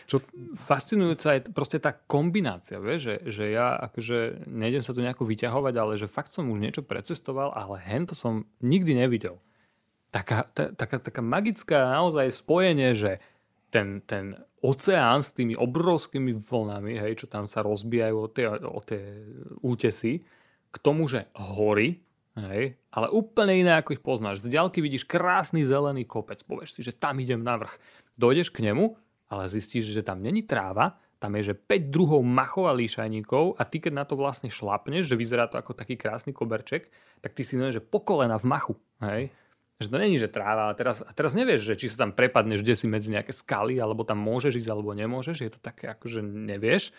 [0.07, 0.23] čo,
[0.55, 5.75] fascinujúca je proste tá kombinácia, vieš, že, že ja akože nejdem sa tu nejako vyťahovať,
[5.77, 9.43] ale že fakt som už niečo precestoval, ale hen to som nikdy nevidel.
[10.15, 13.21] Taká, ta, taká, taká magická naozaj spojenie, že
[13.71, 18.81] ten, ten oceán s tými obrovskými vlnami, hej, čo tam sa rozbijajú o tie, o
[18.85, 19.03] tie
[19.65, 20.21] útesy,
[20.71, 22.03] k tomu, že hory,
[22.37, 24.45] hej, ale úplne iné, ako ich poznáš.
[24.45, 27.75] Z ďalky vidíš krásny zelený kopec, povieš si, že tam idem na vrch.
[28.21, 28.95] Dojdeš k nemu,
[29.31, 33.63] ale zistíš, že tam není tráva, tam je, že 5 druhov machov a líšajníkov a
[33.69, 36.89] ty, keď na to vlastne šlapneš, že vyzerá to ako taký krásny koberček,
[37.21, 39.29] tak ty si neviem, že po v machu, hej.
[39.81, 40.69] Že to není, že tráva.
[40.69, 43.81] A teraz, a teraz nevieš, že či sa tam prepadneš kde si medzi nejaké skaly,
[43.81, 45.41] alebo tam môžeš ísť, alebo nemôžeš.
[45.41, 46.93] Je to také, ako že nevieš.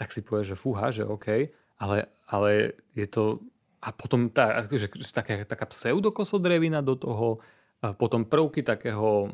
[0.00, 1.52] Tak si povieš, že fúha, že OK.
[1.78, 3.44] Ale, ale je to...
[3.78, 7.38] A potom tá, akože, taká, taká pseudokosodrevina do toho,
[7.78, 9.30] a potom prvky takého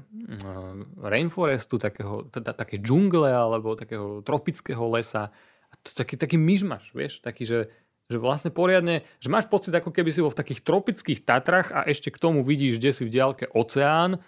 [1.01, 5.33] rainforestu, takého, teda, také džungle alebo takého tropického lesa.
[5.73, 7.73] A to, taký, taký myšmaš, vieš, taký, že,
[8.09, 11.89] že vlastne poriadne, že máš pocit, ako keby si bol v takých tropických Tatrach a
[11.89, 14.21] ešte k tomu vidíš, kde si v diálke oceán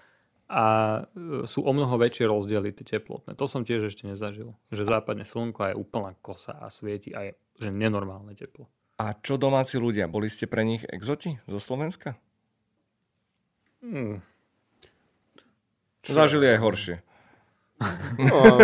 [0.49, 0.65] a
[1.13, 3.37] e, sú o mnoho väčšie rozdiely tie teplotné.
[3.37, 4.57] To som tiež ešte nezažil.
[4.73, 8.69] Že západne slnko je úplná kosa a svieti a je že nenormálne teplo.
[8.97, 10.09] A čo domáci ľudia?
[10.09, 12.17] Boli ste pre nich exoti zo Slovenska?
[13.85, 14.25] Hmm.
[16.01, 16.97] Zažili aj horšie.
[18.17, 18.57] No,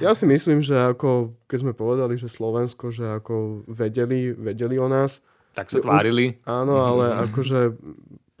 [0.00, 4.88] ja si myslím, že ako, keď sme povedali, že Slovensko, že ako vedeli, vedeli o
[4.88, 5.20] nás,
[5.52, 6.40] Tak sa tvárili.
[6.48, 7.76] áno, ale akože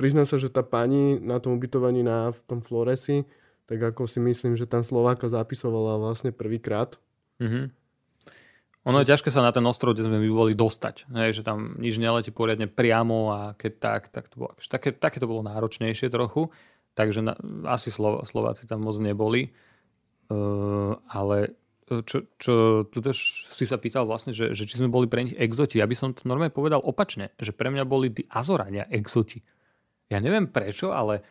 [0.00, 3.28] priznám sa, že tá pani na tom ubytovaní na v tom Floresi,
[3.68, 6.96] tak ako si myslím, že tam Slováka zapisovala vlastne prvýkrát.
[7.36, 7.76] Mhm.
[8.88, 11.04] Ono je ťažké sa na ten ostrov, kde sme my boli, dostať.
[11.12, 14.88] Hej, že tam nič neletí poriadne priamo a keď tak, tak to bolo, akože také,
[14.96, 16.48] také to bolo náročnejšie trochu.
[17.00, 17.32] Takže na,
[17.64, 19.56] asi Slo, Slováci tam moc neboli.
[20.28, 21.56] Uh, ale
[22.04, 23.18] čo, čo tu tež
[23.50, 25.80] si sa pýtal vlastne, že, že či sme boli pre nich exoti.
[25.80, 29.42] Ja by som to normálne povedal opačne, že pre mňa boli Azorania exoti.
[30.12, 31.24] Ja neviem prečo, ale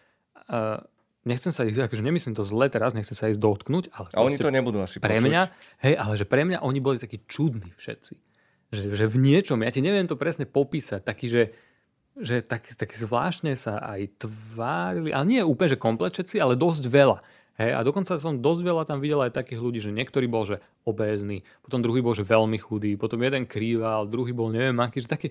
[0.49, 0.81] uh,
[1.23, 4.35] nechcem sa ich, akože nemyslím to zle teraz, nechcem sa ísť dotknúť, ale A oni
[4.41, 5.25] to nebudú asi pre počuť.
[5.29, 5.41] mňa,
[5.85, 8.13] hej, ale že pre mňa oni boli takí čudní všetci.
[8.69, 11.43] Že, že v niečom, ja ti neviem to presne popísať, taký, že,
[12.19, 16.87] že tak, tak zvláštne sa aj tvárili, ale nie úplne, že komplet všetci, ale dosť
[16.87, 17.19] veľa.
[17.59, 20.63] Hej, a dokonca som dosť veľa tam videl aj takých ľudí, že niektorý bol, že
[20.87, 25.11] obézny, potom druhý bol, že veľmi chudý, potom jeden krýval, druhý bol neviem aký, že
[25.11, 25.27] taký,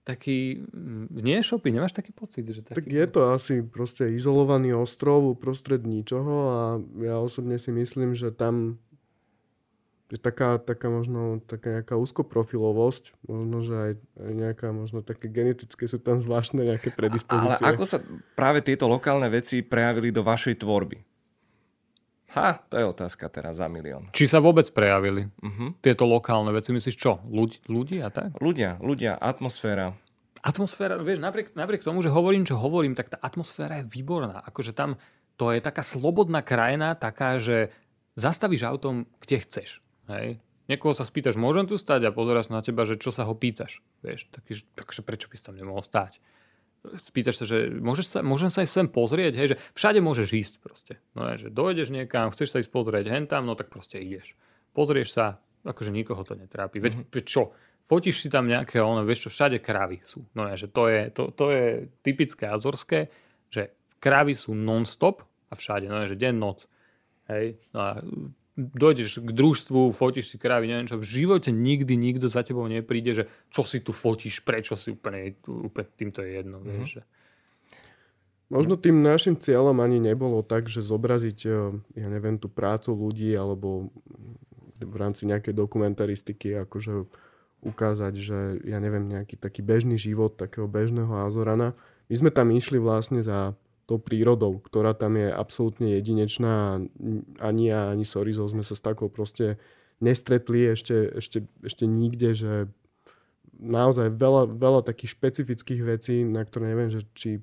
[0.00, 2.48] taký, mm, nie šopy, nemáš taký pocit?
[2.48, 6.60] Že taký, Tak je to asi proste izolovaný ostrov uprostred ničoho a
[7.04, 8.80] ja osobne si myslím, že tam
[10.06, 15.84] je taká, taká možno taká nejaká úzkoprofilovosť, možno, že aj, aj nejaká, možno také genetické
[15.84, 17.64] sú tam zvláštne nejaké Ale predispozície.
[17.64, 17.98] ako sa
[18.34, 21.02] práve tieto lokálne veci prejavili do vašej tvorby?
[22.28, 24.10] Ha, to je otázka teraz za milión.
[24.10, 25.78] Či sa vôbec prejavili Mhm.
[25.78, 26.74] tieto lokálne veci?
[26.74, 27.22] Myslíš čo?
[27.22, 28.34] Ľudí, ľudí a tak?
[28.38, 29.94] Ľudia, ľudia, atmosféra.
[30.42, 34.42] Atmosféra, vieš, napriek, napriek tomu, že hovorím, čo hovorím, tak tá atmosféra je výborná.
[34.42, 34.98] Akože tam
[35.34, 37.70] to je taká slobodná krajina, taká, že
[38.14, 39.68] zastavíš autom, kde chceš.
[40.10, 40.38] Hej?
[40.66, 43.34] Niekoho sa spýtaš, môžem tu stať a pozera sa na teba, že čo sa ho
[43.38, 43.86] pýtaš.
[44.02, 46.18] Vieš, taký, že, takže prečo by si tam nemohol stáť?
[46.98, 50.54] Spýtaš sa, že môžeš sa, môžem sa aj sem pozrieť, hej, že všade môžeš ísť
[50.62, 50.94] proste.
[51.14, 54.34] No je, že dojdeš niekam, chceš sa ísť pozrieť hentam, no tak proste ideš.
[54.74, 56.82] Pozrieš sa, akože nikoho to netrápi.
[56.82, 57.54] Veď, veď čo?
[57.86, 60.26] Fotíš si tam nejaké, ono, vieš čo, všade kravy sú.
[60.34, 61.64] No je, že to je, to, to je
[62.02, 63.14] typické azorské,
[63.50, 63.70] že
[64.02, 66.66] kravy sú non-stop a všade, no je, že deň, noc.
[67.30, 67.90] Hej, no a
[68.56, 73.12] dojdeš k družstvu, fotíš si kravy, neviem čo, v živote nikdy nikto za tebou nepríde,
[73.12, 76.72] že čo si tu fotíš, prečo si úplne, úplne týmto je jedno, mm-hmm.
[76.72, 76.88] vieš.
[76.96, 77.02] Že...
[78.48, 83.36] Možno tým našim cieľom ani nebolo tak, že zobraziť, eh, ja neviem, tú prácu ľudí
[83.36, 83.92] alebo
[84.80, 87.08] v rámci nejakej dokumentaristiky akože
[87.64, 91.72] ukázať, že ja neviem, nejaký taký bežný život takého bežného Azorana.
[92.06, 96.82] My sme tam išli vlastne za tou prírodou, ktorá tam je absolútne jedinečná.
[97.38, 99.62] Ani ja, ani Sorizo sme sa s takou proste
[100.02, 102.52] nestretli ešte, ešte, ešte nikde, že
[103.56, 107.40] naozaj veľa, veľa takých špecifických vecí, na ktoré neviem, že či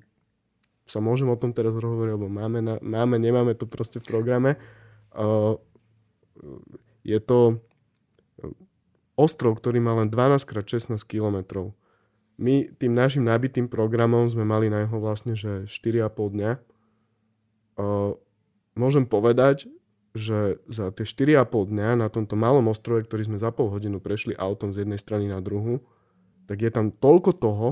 [0.84, 4.60] sa môžem o tom teraz rozhovoriť, lebo máme, na, máme, nemáme to proste v programe.
[5.16, 5.56] Uh,
[7.02, 7.58] je to
[9.16, 11.72] ostrov, ktorý má len 12x16 km.
[12.34, 16.50] My tým našim nabitým programom sme mali na jeho vlastne že 4,5 dňa.
[18.74, 19.70] Môžem povedať,
[20.14, 24.34] že za tie 4,5 dňa na tomto malom ostrove, ktorý sme za pol hodinu prešli
[24.34, 25.82] autom z jednej strany na druhú,
[26.50, 27.68] tak je tam toľko toho,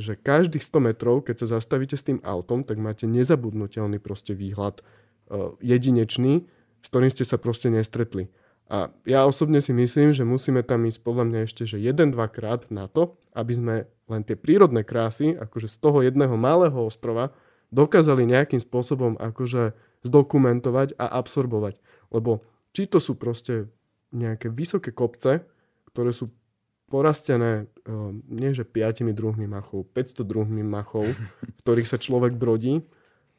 [0.00, 4.80] že každých 100 metrov, keď sa zastavíte s tým autom, tak máte nezabudnutelný proste výhľad,
[5.60, 6.48] jedinečný,
[6.80, 8.32] s ktorým ste sa proste nestretli.
[8.72, 12.72] A ja osobne si myslím, že musíme tam ísť podľa mňa ešte, že jeden, dvakrát
[12.72, 13.74] na to, aby sme
[14.08, 17.36] len tie prírodné krásy, akože z toho jedného malého ostrova,
[17.68, 19.76] dokázali nejakým spôsobom akože
[20.08, 21.76] zdokumentovať a absorbovať.
[22.08, 22.40] Lebo
[22.72, 23.68] či to sú proste
[24.08, 25.44] nejaké vysoké kopce,
[25.92, 26.32] ktoré sú
[26.88, 31.04] porastené um, nie že 5 druhmi machov, 500 druhmi machov,
[31.44, 32.84] v ktorých sa človek brodí.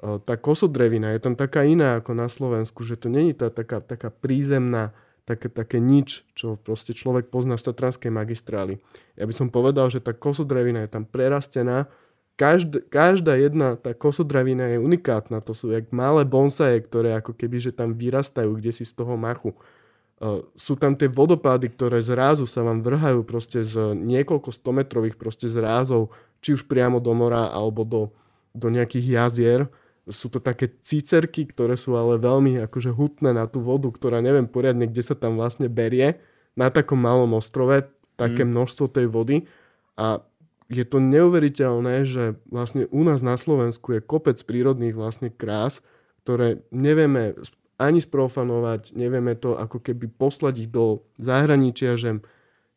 [0.01, 3.81] Uh, tá kosodrevina je tam taká iná ako na Slovensku, že to není tá taká,
[3.81, 4.93] taká prízemná,
[5.23, 8.79] také, také nič, čo proste človek pozná z Tatranskej magistrály.
[9.15, 11.91] Ja by som povedal, že tá kosodrevina je tam prerastená.
[12.33, 15.39] Každ, každá jedna tá kosodrevina je unikátna.
[15.45, 19.15] To sú jak malé bonsaje, ktoré ako keby že tam vyrastajú kde si z toho
[19.15, 19.53] machu
[20.55, 26.13] sú tam tie vodopády, ktoré zrazu sa vám vrhajú proste z niekoľko stometrových proste zrázov,
[26.39, 28.01] či už priamo do mora alebo do,
[28.55, 29.59] do nejakých jazier.
[30.09, 34.47] Sú to také cicerky, ktoré sú ale veľmi akože hutné na tú vodu, ktorá neviem
[34.49, 36.19] poriadne, kde sa tam vlastne berie.
[36.59, 37.87] Na takom malom ostrove
[38.19, 38.49] také mm.
[38.51, 39.47] množstvo tej vody.
[39.95, 40.21] A
[40.67, 45.79] je to neuveriteľné, že vlastne u nás na Slovensku je kopec prírodných vlastne krás,
[46.23, 47.35] ktoré nevieme
[47.77, 52.23] ani sprofanovať, nevieme to ako keby poslať ich do zahraničia, že,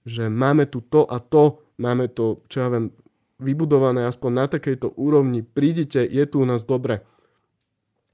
[0.02, 2.90] že máme tu to a to, máme to, čo ja viem,
[3.36, 7.04] vybudované aspoň na takejto úrovni, prídite, je tu u nás dobre.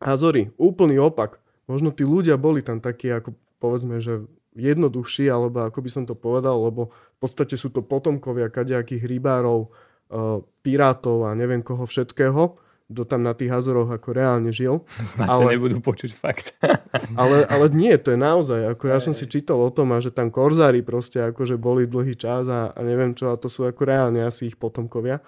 [0.02, 1.38] Azory, úplný opak.
[1.70, 6.12] Možno tí ľudia boli tam takí, ako povedzme, že jednoduchší, alebo ako by som to
[6.12, 9.70] povedal, lebo v podstate sú to potomkovia kadejakých rybárov,
[10.12, 12.60] uh, pirátov a neviem koho všetkého
[12.92, 14.84] kto tam na tých Azoroch ako reálne žil.
[15.16, 16.52] Snáď ale, nebudú počuť fakt.
[17.20, 18.76] ale, ale nie, to je naozaj.
[18.76, 22.14] Ako ja som si čítal o tom, a že tam korzári proste akože boli dlhý
[22.14, 25.24] čas a, a neviem čo, a to sú ako reálne asi ich potomkovia.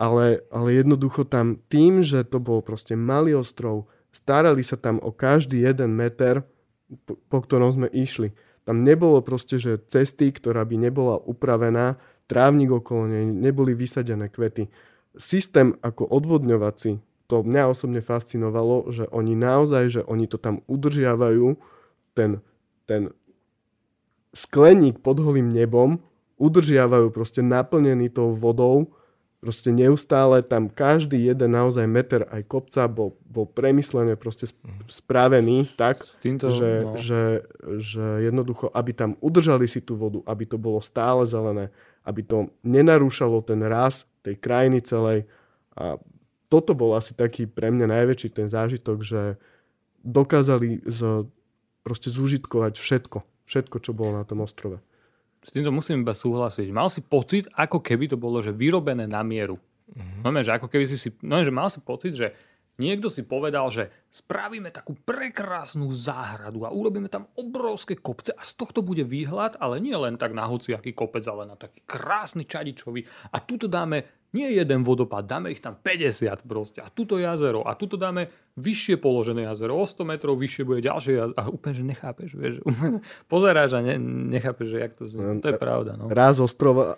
[0.00, 5.12] Ale, ale jednoducho tam tým, že to bol proste malý ostrov, starali sa tam o
[5.12, 6.42] každý jeden meter,
[7.06, 8.32] po, po ktorom sme išli.
[8.62, 14.70] Tam nebolo proste, že cesty, ktorá by nebola upravená, trávnik okolo nej, neboli vysadené kvety
[15.16, 21.56] systém ako odvodňovací, to mňa osobne fascinovalo, že oni naozaj, že oni to tam udržiavajú,
[22.12, 22.44] ten,
[22.84, 23.12] ten
[24.36, 26.00] skleník pod holým nebom,
[26.36, 28.92] udržiavajú proste naplnený tou vodou,
[29.42, 34.46] proste neustále tam každý jeden naozaj meter aj kopca bol, bol premyslené, proste
[34.86, 36.94] spravený tak, týmto, že, no.
[36.94, 37.42] že,
[37.82, 41.74] že jednoducho, aby tam udržali si tú vodu, aby to bolo stále zelené,
[42.06, 45.26] aby to nenarúšalo ten rast tej krajiny celej.
[45.74, 45.98] A
[46.46, 49.42] toto bol asi taký pre mňa najväčší ten zážitok, že
[50.06, 51.26] dokázali z,
[51.82, 53.18] proste zúžitkovať všetko.
[53.50, 54.78] Všetko, čo bolo na tom ostrove.
[55.42, 56.70] S týmto musím iba súhlasiť.
[56.70, 59.58] Mal si pocit, ako keby to bolo že vyrobené na mieru.
[59.92, 60.22] Mm-hmm.
[60.22, 61.10] No, že ako keby si si...
[61.20, 62.32] No, že mal si pocit, že
[62.80, 68.52] Niekto si povedal, že spravíme takú prekrásnu záhradu a urobíme tam obrovské kopce a z
[68.56, 73.04] tohto bude výhľad, ale nie len tak na hociaký kopec, ale na taký krásny čadičový.
[73.28, 76.80] A tuto dáme nie jeden vodopád, dáme ich tam 50 proste.
[76.80, 77.68] A tuto jazero.
[77.68, 79.76] A tuto dáme vyššie položené jazero.
[79.76, 81.36] O 100 metrov vyššie bude ďalšie jazero.
[81.36, 82.54] A úplne, že nechápeš, vieš.
[83.32, 84.00] Pozeráš a ne,
[84.32, 85.44] nechápeš, že jak to znie.
[85.44, 86.00] To je pravda.
[86.00, 86.08] No.
[86.08, 86.96] Raz ostrova,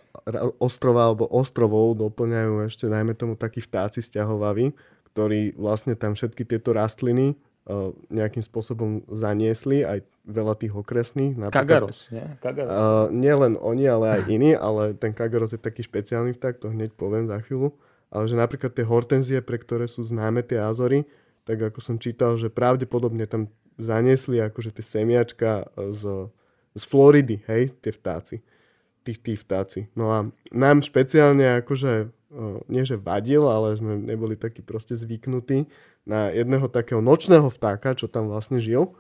[0.63, 4.71] ostrova alebo ostrovov doplňajú ešte najmä tomu takí vtáci stiahovaví
[5.15, 7.39] ktorí vlastne tam všetky tieto rastliny
[7.71, 11.39] uh, nejakým spôsobom zaniesli, aj veľa tých okresných.
[11.55, 12.27] Kagaros, nie?
[12.43, 12.75] Kagaros.
[12.75, 16.75] Uh, nie len oni, ale aj iní, ale ten Kagaros je taký špeciálny vták, to
[16.75, 17.71] hneď poviem za chvíľu.
[18.11, 21.07] Ale že napríklad tie hortenzie, pre ktoré sú známe tie Azory,
[21.47, 26.31] tak ako som čítal, že pravdepodobne tam zaniesli akože tie semiačka z,
[26.75, 28.43] z Floridy, hej, tie vtáci.
[29.05, 29.93] Tých, tých vtáci.
[29.93, 32.09] No a nám špeciálne akože
[32.67, 35.71] nie že vadil, ale sme neboli takí proste zvyknutí
[36.05, 38.93] na jedného takého nočného vtáka, čo tam vlastne žil.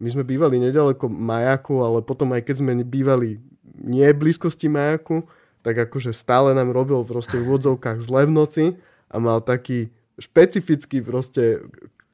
[0.00, 3.38] my sme bývali nedaleko majaku, ale potom aj keď sme bývali
[3.80, 5.28] nie v blízkosti majaku,
[5.60, 8.64] tak akože stále nám robil proste v úvodzovkách zle v noci
[9.12, 11.60] a mal taký špecifický proste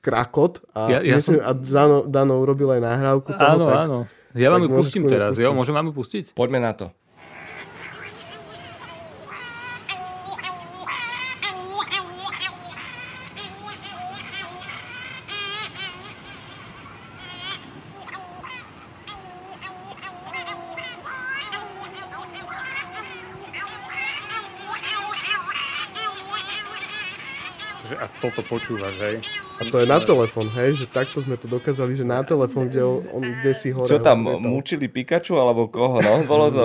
[0.03, 1.47] krakot a, ja, ja myslím, som...
[1.47, 3.55] a Dano, Dano urobil aj nahrávku toho.
[3.59, 3.99] Áno, tak, áno.
[4.37, 5.47] Ja vám ju pustím teraz, pustiť.
[5.47, 5.51] jo?
[5.55, 6.25] Môžem vám ju pustiť?
[6.35, 6.87] Poďme na to.
[27.95, 29.17] A toto počúvaš, hej?
[29.63, 30.83] A to je na telefón, hej?
[30.83, 33.87] Že takto sme to dokázali, že na telefón, kde, on, kde si hore.
[33.87, 36.27] Čo tam, mučili Pikachu alebo koho, no?
[36.27, 36.65] Bolo to...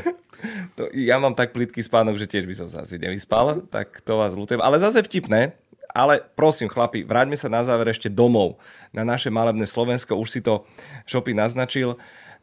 [0.80, 0.82] to...
[0.96, 4.32] Ja mám tak plitký spánok, že tiež by som sa asi nevyspal, tak to vás
[4.32, 4.64] ľutujem.
[4.64, 5.52] Ale zase vtipné,
[5.92, 8.56] ale prosím chlapi, vráťme sa na záver ešte domov,
[8.94, 10.64] na naše malebné Slovensko, už si to
[11.04, 11.98] Šopy naznačil.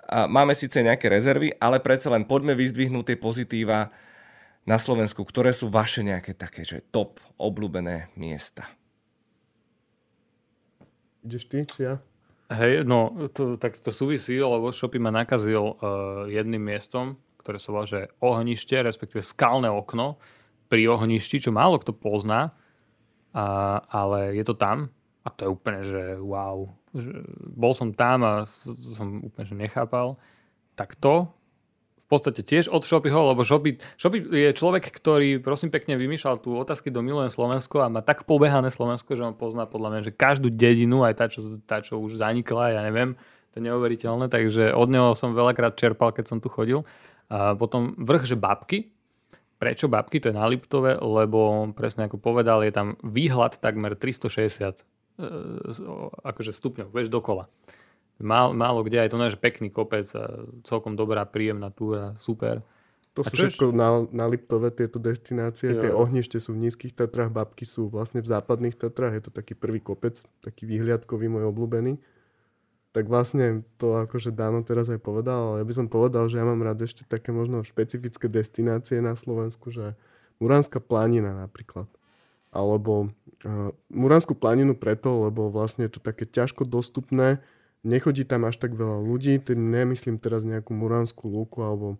[0.07, 3.91] A máme síce nejaké rezervy, ale predsa len poďme vyzdvihnúť tie pozitíva
[4.67, 8.67] na Slovensku, ktoré sú vaše nejaké také, že top obľúbené miesta?
[11.23, 12.03] Ideš ty, či ja?
[12.51, 17.71] Hej, no, to, tak to súvisí, lebo Shopy ma nakazil uh, jedným miestom, ktoré sa
[17.71, 20.19] volá, že ohnište, respektíve skalné okno
[20.67, 22.51] pri ohništi, čo málo kto pozná,
[23.31, 24.91] a, ale je to tam
[25.23, 26.71] a to je úplne, že wow.
[26.95, 27.11] Že
[27.55, 28.47] bol som tam a
[28.95, 30.15] som úplne, že nechápal.
[30.79, 31.27] Tak to
[32.07, 36.55] v podstate tiež od Shopyho, lebo Shopy, Shopy je človek, ktorý prosím pekne vymýšľal tú
[36.55, 40.15] otázky do Milujem Slovensko a má tak pobehané Slovensko, že on pozná podľa mňa, že
[40.15, 43.19] každú dedinu, aj tá, čo, tá, čo už zanikla, ja neviem,
[43.51, 46.87] to je neuveriteľné, takže od neho som veľakrát čerpal, keď som tu chodil.
[47.27, 48.95] A potom vrch, že babky.
[49.59, 50.23] Prečo babky?
[50.23, 54.83] To je na Liptove, lebo presne ako povedal, je tam výhľad takmer 360 e,
[56.23, 57.51] akože stupňov, vieš, dokola.
[58.17, 62.65] Málo, málo kde, aj to náš pekný kopec, a celkom dobrá, príjemná túra, super.
[63.17, 65.73] To sú všetko na, na Liptove tieto destinácie.
[65.73, 65.81] Jo.
[65.81, 69.17] Tie ohnište sú v nízkych Tatrách, babky sú vlastne v západných Tatrách.
[69.17, 71.97] Je to taký prvý kopec, taký výhliadkový, môj obľúbený.
[72.93, 76.45] Tak vlastne to akože Dano teraz aj povedal, ale ja by som povedal, že ja
[76.45, 79.97] mám rád ešte také možno špecifické destinácie na Slovensku, že
[80.37, 81.89] Muránska planina napríklad.
[82.53, 87.41] Alebo uh, Muránskú planinu preto, lebo vlastne je to také ťažko dostupné,
[87.87, 91.95] nechodí tam až tak veľa ľudí, tým nemyslím teraz nejakú Muránskú lúku alebo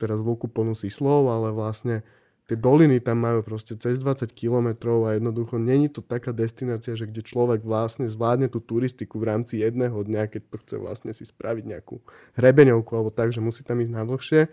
[0.00, 2.00] teraz lúku plnú slov, ale vlastne
[2.48, 7.06] tie doliny tam majú proste cez 20 kilometrov a jednoducho není to taká destinácia, že
[7.06, 11.28] kde človek vlastne zvládne tú turistiku v rámci jedného dňa, keď to chce vlastne si
[11.28, 12.00] spraviť nejakú
[12.40, 14.48] hrebeňovku alebo tak, že musí tam ísť na dlhšie.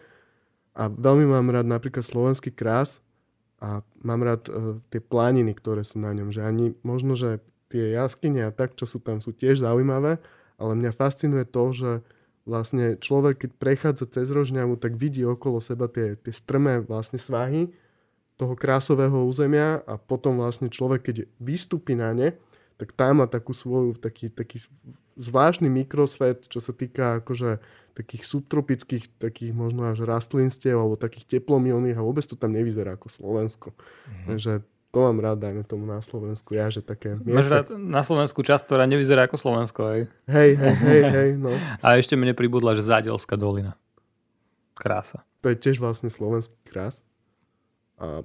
[0.77, 3.01] A veľmi mám rád napríklad slovenský krás
[3.57, 7.41] a mám rád uh, tie planiny, ktoré sú na ňom, že ani možno, že
[7.73, 10.21] tie jaskyne a tak, čo sú tam, sú tiež zaujímavé,
[10.57, 11.91] ale mňa fascinuje to, že
[12.47, 17.69] vlastne človek, keď prechádza cez Rožňavu, tak vidí okolo seba tie, tie strmé vlastne svahy
[18.37, 22.29] toho krásového územia a potom vlastne človek, keď vystúpi na ne,
[22.77, 24.61] tak tam má takú svoju, taký, taký
[25.17, 27.57] zvláštny mikrosvet, čo sa týka akože
[27.97, 33.09] takých subtropických, takých možno až rastlinstiev alebo takých teplomilných a vôbec to tam nevyzerá ako
[33.09, 33.73] Slovensko.
[33.73, 34.27] Mm-hmm.
[34.29, 34.53] Takže
[34.91, 36.55] to mám rád, dajme tomu na Slovensku.
[36.55, 40.01] Ja, že také Máš rád na Slovensku časť, ktorá nevyzerá ako Slovensko, hej?
[40.25, 41.51] Hej, hej, hej, hej, no.
[41.85, 43.75] A ešte mne pribudla, že Zádelská dolina.
[44.73, 45.27] Krása.
[45.43, 47.03] To je tiež vlastne slovenský krás.
[47.97, 48.23] A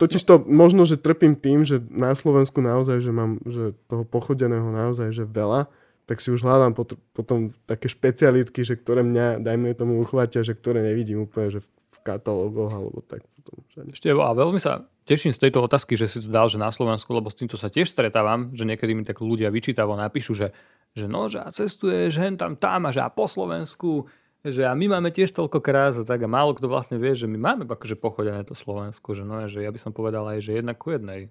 [0.00, 4.72] Totiž to možno, že trpím tým, že na Slovensku naozaj, že mám že toho pochodeného
[4.72, 5.68] naozaj, že veľa,
[6.08, 10.56] tak si už hľadám pot- potom také špecialitky, že ktoré mňa, dajme tomu, uchvátia, že
[10.56, 11.68] ktoré nevidím úplne, že v
[12.02, 13.64] katalógoch alebo tak potom.
[13.90, 17.10] Ešte, a veľmi sa teším z tejto otázky, že si to dal, že na Slovensku,
[17.10, 20.48] lebo s týmto sa tiež stretávam, že niekedy mi tak ľudia vyčítavo napíšu, že,
[20.94, 24.06] že no, že a cestuješ hen tam, tam a že a po Slovensku,
[24.44, 27.28] že a my máme tiež toľko krás a tak a málo kto vlastne vie, že
[27.28, 30.60] my máme akože pochodené to Slovensku, že no, že ja by som povedal aj, že
[30.60, 31.28] jednak ku jednej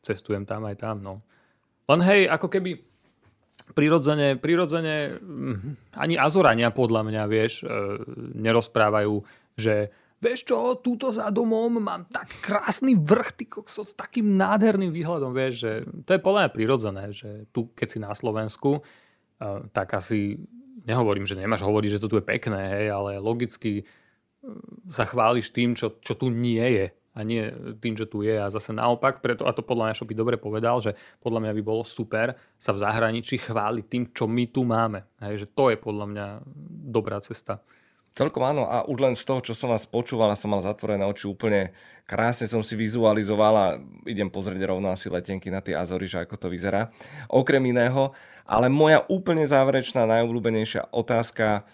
[0.00, 1.14] cestujem tam aj tam, no.
[1.88, 2.84] Len hej, ako keby
[3.72, 7.66] prirodzene, prirodzene hm, ani Azorania podľa mňa, vieš, e,
[8.38, 9.24] nerozprávajú,
[9.58, 9.90] že
[10.22, 15.34] vieš čo, túto za domom mám tak krásny vrch, ty kokso, s takým nádherným výhľadom,
[15.34, 15.72] vieš, že
[16.06, 20.38] to je podľa mňa prirodzené, že tu, keď si na Slovensku, uh, tak asi
[20.86, 24.54] nehovorím, že nemáš hovoriť, že to tu je pekné, hej, ale logicky uh,
[24.90, 26.86] sa chváliš tým, čo, čo tu nie je
[27.18, 27.50] a nie
[27.82, 28.38] tým, že tu je.
[28.38, 31.62] A zase naopak, preto, a to podľa mňa by dobre povedal, že podľa mňa by
[31.66, 35.02] bolo super sa v zahraničí chváliť tým, čo my tu máme.
[35.18, 36.26] Hej, že to je podľa mňa
[36.94, 37.58] dobrá cesta.
[38.18, 41.06] Celkom áno a už len z toho, čo som vás počúval a som mal zatvorené
[41.06, 41.70] oči úplne
[42.08, 43.66] krásne som si vizualizoval a
[44.08, 46.88] idem pozrieť rovno asi letenky na tie Azory, že ako to vyzerá.
[47.28, 48.16] Okrem iného,
[48.48, 51.68] ale moja úplne záverečná, najobľúbenejšia otázka,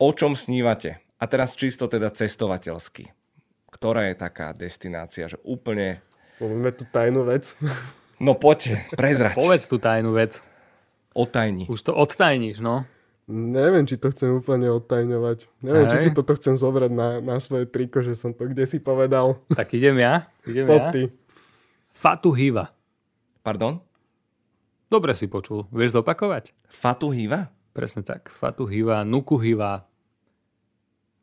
[0.00, 1.04] o čom snívate?
[1.20, 3.12] A teraz čisto teda cestovateľsky.
[3.68, 6.00] Ktorá je taká destinácia, že úplne...
[6.40, 7.52] Povieme tu tajnú vec.
[8.18, 9.38] No poďte, prezrať.
[9.38, 10.42] Povedz tú tajnú vec.
[11.14, 11.70] Otajni.
[11.70, 12.82] Už to odtajníš, no.
[13.28, 15.52] Neviem, či to chcem úplne odtajňovať.
[15.60, 15.92] Neviem, Hej.
[15.92, 19.44] či si toto chcem zobrať na, na svoje triko, že som to kde si povedal.
[19.52, 20.32] Tak idem ja.
[20.48, 20.88] Idem Pod ja.
[20.88, 21.02] ty.
[21.92, 22.72] Fatu Hiva.
[23.44, 23.84] Pardon?
[24.88, 25.68] Dobre si počul.
[25.68, 26.56] Vieš zopakovať?
[26.72, 27.52] Fatu Hiva?
[27.76, 28.32] Presne tak.
[28.32, 29.84] Fatu Hiva, Nuku Hiva.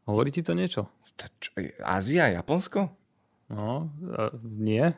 [0.05, 0.85] Hovorí ti to niečo?
[1.17, 1.49] To čo,
[1.81, 2.93] Ázia, Japonsko?
[3.49, 4.93] No, uh, nie.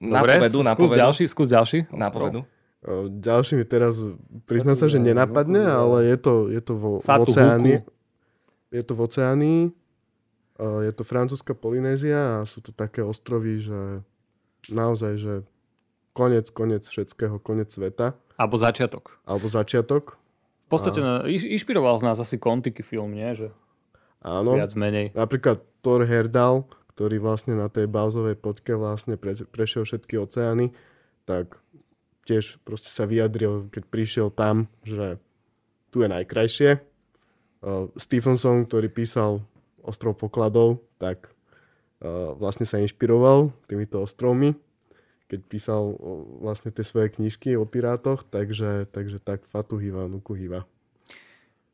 [0.00, 1.00] Dobre, napovedu, skús napovedu.
[1.00, 1.78] ďalší, skús ďalší.
[1.92, 2.48] Napovedu.
[2.84, 3.96] O, Ďalší mi teraz,
[4.44, 7.74] priznám sa, že nenapadne, ale je to, je to vo, v oceáni.
[8.68, 9.60] Je to v oceánii.
[10.54, 14.04] O, Je to francúzska Polynézia a sú to také ostrovy, že
[14.68, 15.34] naozaj, že
[16.12, 18.14] konec, konec všetkého, konec sveta.
[18.36, 19.16] Alebo začiatok.
[19.24, 20.20] Alebo začiatok.
[20.64, 23.32] V podstate na, iš- inšpiroval z nás asi Kontiky film, nie?
[23.32, 23.48] Že
[24.24, 24.56] Áno.
[24.56, 25.12] viac menej.
[25.12, 26.64] Napríklad Thor Herdal,
[26.96, 30.72] ktorý vlastne na tej bázovej poďke vlastne pre, prešiel všetky oceány,
[31.28, 31.58] tak
[32.24, 35.20] tiež proste sa vyjadril, keď prišiel tam, že
[35.92, 36.80] tu je najkrajšie.
[37.64, 39.44] Uh, Stephenson, ktorý písal
[39.84, 41.30] Ostrov pokladov, tak
[42.00, 44.56] uh, vlastne sa inšpiroval týmito ostrovmi,
[45.28, 45.96] keď písal uh,
[46.40, 50.66] vlastne tie svoje knižky o pirátoch, takže, takže tak Fatu Hiva, Nuku Hiva.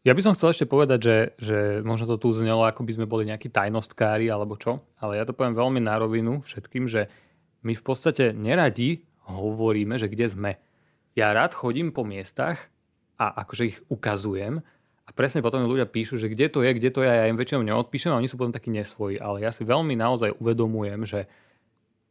[0.01, 3.07] Ja by som chcel ešte povedať, že, že možno to tu znelo, ako by sme
[3.11, 7.12] boli nejakí tajnostkári alebo čo, ale ja to poviem veľmi na rovinu všetkým, že
[7.61, 10.53] my v podstate neradi hovoríme, že kde sme.
[11.14, 12.70] Ja rád chodím po miestach
[13.18, 14.62] a akože ich ukazujem
[15.07, 17.66] a presne potom ľudia píšu, že kde to je, kde to je, ja im väčšinou
[17.66, 21.20] neodpíšem a oni sú potom takí nesvoji, ale ja si veľmi naozaj uvedomujem, že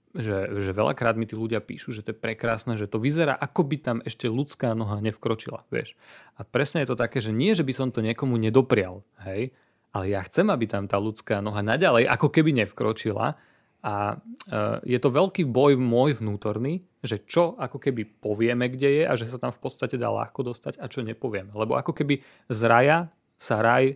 [0.09, 3.61] že, že veľakrát mi tí ľudia píšu, že to je prekrásne, že to vyzerá, ako
[3.61, 5.93] by tam ešte ľudská noha nevkročila, vieš.
[6.33, 9.53] A presne je to také, že nie, že by som to niekomu nedoprial, hej,
[9.93, 13.37] ale ja chcem, aby tam tá ľudská noha naďalej ako keby nevkročila
[13.79, 19.03] a e, je to veľký boj môj vnútorný, že čo ako keby povieme, kde je
[19.07, 21.55] a že sa tam v podstate dá ľahko dostať a čo nepovieme.
[21.55, 22.19] Lebo ako keby
[22.51, 23.07] z raja
[23.39, 23.95] sa raj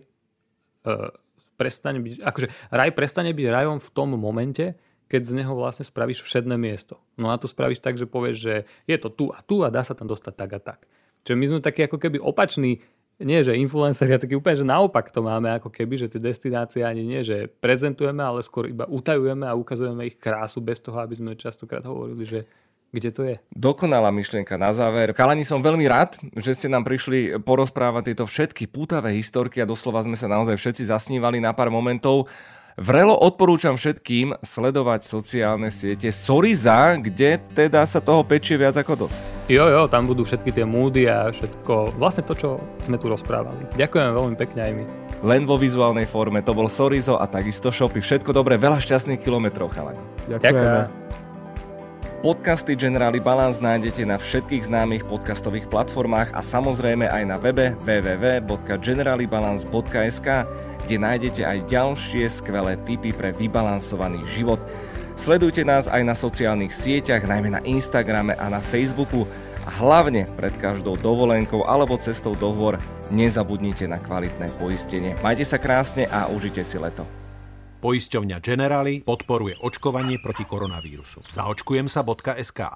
[1.60, 4.72] prestane byť, akože raj prestane byť rajom v tom momente,
[5.12, 6.96] keď z neho vlastne spravíš všedné miesto.
[7.20, 8.54] No a to spravíš tak, že povieš, že
[8.88, 10.80] je to tu a tu a dá sa tam dostať tak a tak.
[11.24, 12.84] Čiže my sme takí ako keby opační,
[13.22, 16.82] nie že influenceri, a taký úplne, že naopak to máme ako keby, že tie destinácie
[16.82, 21.14] ani nie, že prezentujeme, ale skôr iba utajujeme a ukazujeme ich krásu bez toho, aby
[21.14, 22.40] sme častokrát hovorili, že
[22.94, 23.36] kde to je.
[23.50, 25.10] Dokonalá myšlienka na záver.
[25.10, 30.06] Kalani, som veľmi rád, že ste nám prišli porozprávať tieto všetky pútavé historky a doslova
[30.06, 32.30] sme sa naozaj všetci zasnívali na pár momentov.
[32.74, 39.22] Vrelo odporúčam všetkým sledovať sociálne siete Soriza, kde teda sa toho pečie viac ako dosť.
[39.46, 43.70] Jo, jo, tam budú všetky tie múdy a všetko, vlastne to, čo sme tu rozprávali.
[43.78, 44.90] Ďakujem veľmi pekne aj my.
[45.22, 48.02] Len vo vizuálnej forme, to bol Sorizo a takisto shopy.
[48.02, 50.02] Všetko dobré, veľa šťastných kilometrov, chalani.
[50.26, 50.90] Ďakujeme.
[52.24, 60.28] Podcasty Generali Balance nájdete na všetkých známych podcastových platformách a samozrejme aj na webe www.generalibalance.sk,
[60.84, 64.60] kde nájdete aj ďalšie skvelé tipy pre vybalansovaný život.
[65.16, 69.24] Sledujte nás aj na sociálnych sieťach, najmä na Instagrame a na Facebooku
[69.64, 72.76] a hlavne pred každou dovolenkou alebo cestou do hôr
[73.08, 75.16] nezabudnite na kvalitné poistenie.
[75.24, 77.08] Majte sa krásne a užite si leto.
[77.84, 81.20] Poisťovňa Generali podporuje očkovanie proti koronavírusu.
[81.28, 82.72] Zaočkujem sa.sk